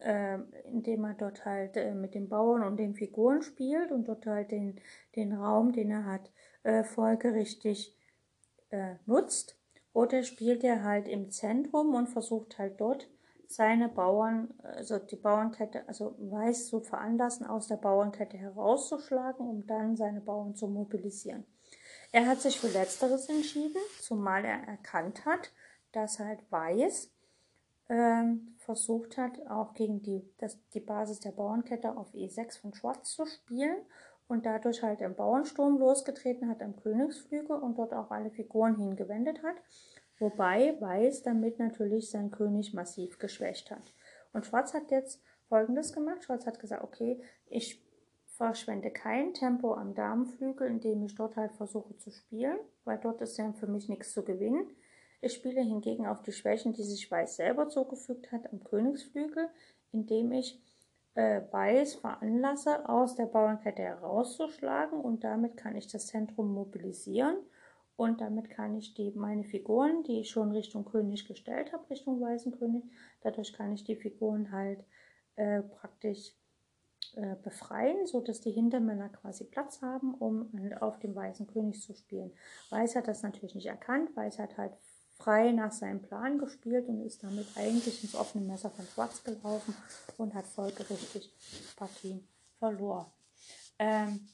[0.00, 4.26] äh, indem er dort halt äh, mit den Bauern und den Figuren spielt und dort
[4.26, 4.80] halt den,
[5.16, 6.30] den Raum, den er hat,
[6.62, 7.96] äh, folgerichtig
[8.70, 9.56] äh, nutzt.
[9.92, 13.08] Oder spielt er halt im Zentrum und versucht halt dort
[13.46, 19.96] seine Bauern, also die Bauernkette, also weiß zu veranlassen, aus der Bauernkette herauszuschlagen, um dann
[19.96, 21.44] seine Bauern zu mobilisieren.
[22.12, 25.52] Er hat sich für Letzteres entschieden, zumal er erkannt hat,
[25.90, 27.10] dass halt Weiß
[27.88, 33.10] ähm, versucht hat, auch gegen die, das, die Basis der Bauernkette auf E6 von Schwarz
[33.10, 33.78] zu spielen
[34.30, 39.42] und dadurch halt im Bauernsturm losgetreten hat am Königsflügel und dort auch alle Figuren hingewendet
[39.42, 39.56] hat
[40.20, 43.94] wobei Weiß damit natürlich sein König massiv geschwächt hat.
[44.32, 46.22] Und Schwarz hat jetzt folgendes gemacht.
[46.22, 47.82] Schwarz hat gesagt, okay, ich
[48.36, 53.36] verschwende kein Tempo am Damenflügel, indem ich dort halt versuche zu spielen, weil dort ist
[53.38, 54.70] ja für mich nichts zu gewinnen.
[55.20, 59.48] Ich spiele hingegen auf die Schwächen, die sich Weiß selber zugefügt hat am Königsflügel,
[59.92, 60.62] indem ich
[61.14, 67.36] äh, Weiß veranlasse, aus der Bauernkette herauszuschlagen und damit kann ich das Zentrum mobilisieren
[67.96, 72.20] und damit kann ich die, meine Figuren, die ich schon Richtung König gestellt habe, Richtung
[72.20, 72.84] Weißen König,
[73.22, 74.84] dadurch kann ich die Figuren halt
[75.36, 76.32] äh, praktisch
[77.16, 81.92] äh, befreien, sodass die Hintermänner quasi Platz haben, um halt auf dem Weißen König zu
[81.92, 82.32] spielen.
[82.70, 84.72] Weiß hat das natürlich nicht erkannt, Weiß hat halt
[85.20, 89.74] frei nach seinem Plan gespielt und ist damit eigentlich ins offene Messer von Schwarz gelaufen
[90.18, 91.32] und hat folgerichtig
[91.76, 92.26] Partien
[92.58, 93.06] verloren.
[93.78, 94.28] Ähm,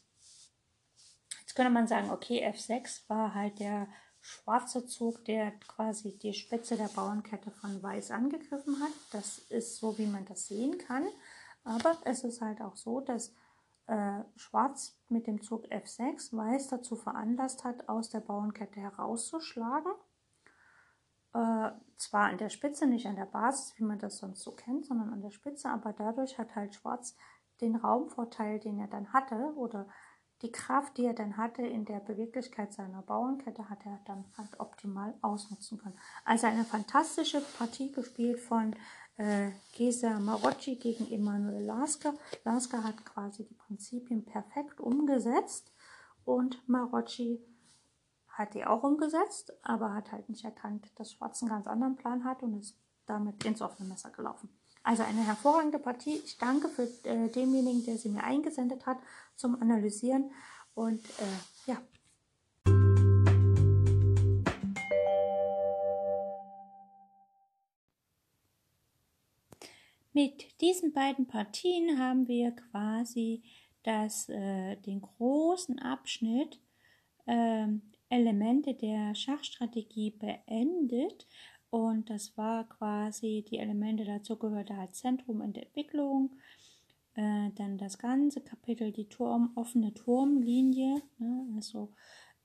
[1.57, 3.89] könnte man sagen, okay, F6 war halt der
[4.21, 8.93] schwarze Zug, der quasi die Spitze der Bauernkette von Weiß angegriffen hat.
[9.11, 11.09] Das ist so, wie man das sehen kann.
[11.65, 13.35] Aber es ist halt auch so, dass
[13.87, 19.93] äh, Schwarz mit dem Zug F6 Weiß dazu veranlasst hat, aus der Bauernkette herauszuschlagen.
[21.37, 24.87] Äh, zwar an der Spitze, nicht an der Basis, wie man das sonst so kennt,
[24.87, 27.15] sondern an der Spitze, aber dadurch hat halt Schwarz
[27.61, 29.87] den Raumvorteil, den er dann hatte, oder
[30.43, 34.61] die Kraft, die er dann hatte in der Beweglichkeit seiner Bauernkette, hat er dann halt
[34.61, 35.99] optimal ausnutzen können.
[36.25, 38.75] Also eine fantastische Partie gespielt von
[39.17, 42.15] äh, Gesa Marocci gegen Emanuel Lasker.
[42.45, 45.73] Lasker hat quasi die Prinzipien perfekt umgesetzt
[46.25, 47.43] und Marocci
[48.37, 52.25] hat die auch umgesetzt, aber hat halt nicht erkannt, dass Schwarz einen ganz anderen Plan
[52.25, 52.77] hat und ist
[53.07, 54.51] damit ins offene Messer gelaufen.
[54.83, 56.21] Also eine hervorragende Partie.
[56.25, 58.99] Ich danke für äh, demjenigen, der sie mir eingesendet hat
[59.37, 60.31] zum Analysieren.
[60.75, 61.79] Und äh, ja.
[70.13, 73.43] Mit diesen beiden Partien haben wir quasi
[73.83, 76.61] das, äh, den großen Abschnitt
[77.25, 77.67] äh,
[78.09, 81.27] Elemente der Schachstrategie beendet
[81.71, 86.37] und das war quasi, die Elemente dazu gehörte halt Zentrum und Entwicklung.
[87.15, 91.03] Äh, dann das ganze Kapitel, die Turm, offene Turmlinie.
[91.19, 91.47] Ne?
[91.57, 91.93] Also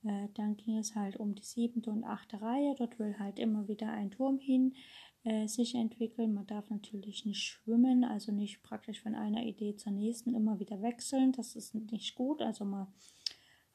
[0.04, 2.76] äh, dann ging es halt um die siebte und achte Reihe.
[2.78, 4.76] Dort will halt immer wieder ein Turm hin
[5.24, 6.34] äh, sich entwickeln.
[6.34, 10.82] Man darf natürlich nicht schwimmen, also nicht praktisch von einer Idee zur nächsten immer wieder
[10.82, 11.32] wechseln.
[11.34, 12.42] Das ist nicht gut.
[12.42, 12.88] Also man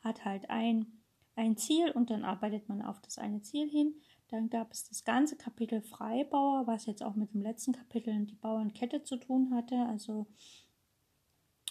[0.01, 0.87] hat halt ein,
[1.37, 3.95] ein Ziel und dann arbeitet man auf das eine Ziel hin.
[4.29, 8.35] Dann gab es das ganze Kapitel Freibauer, was jetzt auch mit dem letzten Kapitel die
[8.35, 10.27] Bauernkette zu tun hatte, also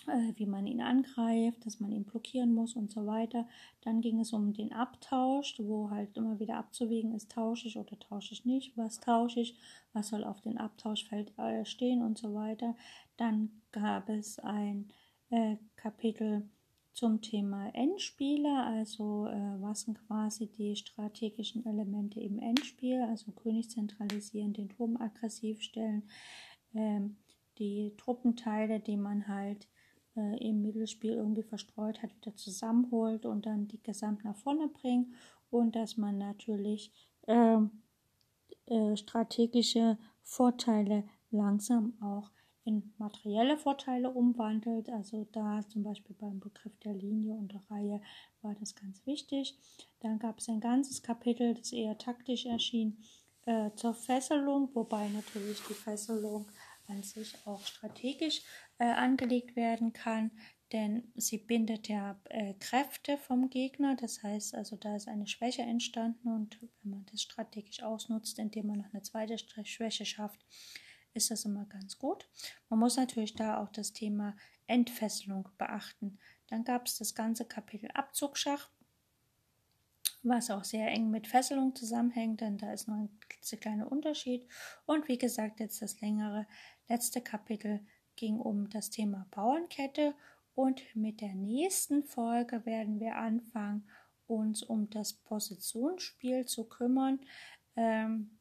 [0.08, 3.48] äh, wie man ihn angreift, dass man ihn blockieren muss und so weiter.
[3.82, 7.98] Dann ging es um den Abtausch, wo halt immer wieder abzuwägen ist, tausche ich oder
[8.00, 9.58] tausche ich nicht, was tausche ich,
[9.94, 12.76] was soll auf dem Abtauschfeld äh, stehen und so weiter.
[13.18, 14.90] Dann gab es ein
[15.30, 16.48] äh, Kapitel
[16.96, 23.70] zum Thema Endspiele, also äh, was sind quasi die strategischen Elemente im Endspiel, also König
[23.70, 26.04] zentralisieren, den Turm aggressiv stellen,
[26.74, 27.18] ähm,
[27.58, 29.68] die Truppenteile, die man halt
[30.16, 35.10] äh, im Mittelspiel irgendwie verstreut hat, wieder zusammenholt und dann die gesamt nach vorne bringt
[35.50, 36.94] und dass man natürlich
[37.28, 37.58] äh,
[38.68, 42.32] äh, strategische Vorteile langsam auch
[42.66, 44.90] in materielle Vorteile umwandelt.
[44.90, 48.02] Also da zum Beispiel beim Begriff der Linie und der Reihe
[48.42, 49.58] war das ganz wichtig.
[50.02, 52.98] Dann gab es ein ganzes Kapitel, das eher taktisch erschien,
[53.46, 56.48] äh, zur Fesselung, wobei natürlich die Fesselung
[56.88, 58.42] an sich auch strategisch
[58.80, 60.32] äh, angelegt werden kann,
[60.72, 63.96] denn sie bindet ja äh, Kräfte vom Gegner.
[63.96, 68.68] Das heißt also, da ist eine Schwäche entstanden und wenn man das strategisch ausnutzt, indem
[68.68, 70.44] man noch eine zweite Schwäche schafft,
[71.16, 72.30] ist das immer ganz gut.
[72.70, 74.36] Man muss natürlich da auch das Thema
[74.68, 76.20] Entfesselung beachten.
[76.48, 78.70] Dann gab es das ganze Kapitel Abzugschach,
[80.24, 83.20] was auch sehr eng mit Fesselung zusammenhängt, denn da ist noch ein
[83.60, 84.48] kleiner Unterschied.
[84.86, 86.48] Und wie gesagt, jetzt das längere
[86.88, 87.86] letzte Kapitel
[88.16, 90.16] ging um das Thema Bauernkette
[90.56, 93.88] und mit der nächsten Folge werden wir anfangen,
[94.28, 97.20] uns um das Positionsspiel zu kümmern,
[97.76, 98.35] ähm,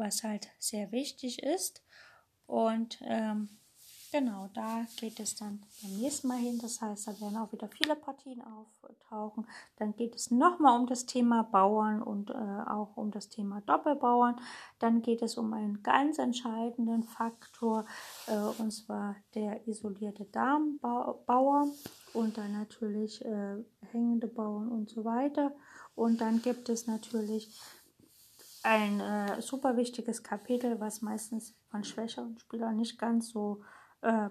[0.00, 1.84] was halt sehr wichtig ist.
[2.46, 3.48] Und ähm,
[4.10, 6.58] genau, da geht es dann beim nächsten Mal hin.
[6.60, 9.46] Das heißt, da werden auch wieder viele Partien auftauchen.
[9.76, 14.40] Dann geht es nochmal um das Thema Bauern und äh, auch um das Thema Doppelbauern.
[14.80, 17.84] Dann geht es um einen ganz entscheidenden Faktor,
[18.26, 21.68] äh, und zwar der isolierte Darmbauer
[22.14, 25.54] und dann natürlich äh, hängende Bauern und so weiter.
[25.94, 27.50] Und dann gibt es natürlich
[28.62, 33.62] ein äh, super wichtiges Kapitel, was meistens von schwächeren Spielern nicht ganz so
[34.02, 34.28] äh,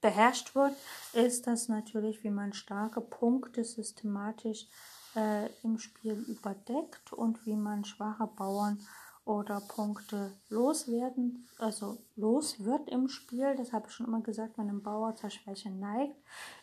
[0.00, 0.74] beherrscht wird,
[1.12, 4.66] ist das natürlich, wie man starke Punkte systematisch
[5.14, 8.80] äh, im Spiel überdeckt und wie man schwache Bauern
[9.24, 13.54] oder Punkte loswerden, also los wird im Spiel.
[13.56, 16.16] Das habe ich schon immer gesagt, wenn ein Bauer zur Schwäche neigt,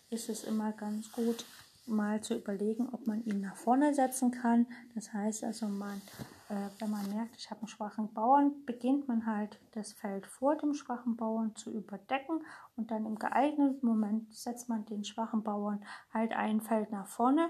[0.10, 1.46] ist es immer ganz gut,
[1.86, 4.68] mal zu überlegen, ob man ihn nach vorne setzen kann.
[4.94, 6.02] Das heißt also, man
[6.50, 10.56] äh, wenn man merkt, ich habe einen schwachen Bauern, beginnt man halt das Feld vor
[10.58, 12.44] dem schwachen Bauern zu überdecken
[12.76, 17.50] und dann im geeigneten Moment setzt man den schwachen Bauern halt ein Feld nach vorne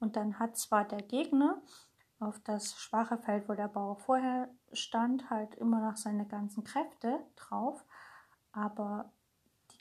[0.00, 1.62] und dann hat zwar der Gegner
[2.18, 7.20] auf das schwache Feld, wo der Bauer vorher stand, halt immer noch seine ganzen Kräfte
[7.36, 7.84] drauf,
[8.52, 9.12] aber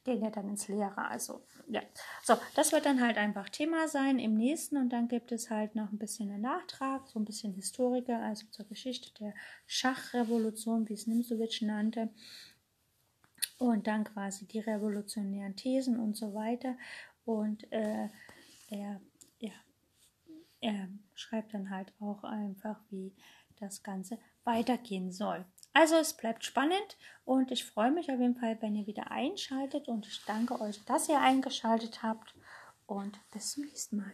[0.09, 0.97] gehen ja dann ins Leere.
[0.97, 1.81] Also, ja.
[2.23, 5.75] So, das wird dann halt einfach Thema sein im nächsten und dann gibt es halt
[5.75, 9.33] noch ein bisschen einen Nachtrag, so ein bisschen Historiker, also zur Geschichte der
[9.67, 12.09] Schachrevolution, wie es Nimzowitsch nannte.
[13.59, 16.75] Und dann quasi die revolutionären Thesen und so weiter.
[17.25, 18.09] Und äh,
[18.69, 19.01] er,
[19.37, 19.51] ja,
[20.61, 23.13] er schreibt dann halt auch einfach, wie
[23.59, 25.45] das Ganze weitergehen soll.
[25.79, 29.87] Also es bleibt spannend und ich freue mich auf jeden Fall, wenn ihr wieder einschaltet
[29.87, 32.35] und ich danke euch, dass ihr eingeschaltet habt
[32.85, 34.13] und bis zum nächsten Mal.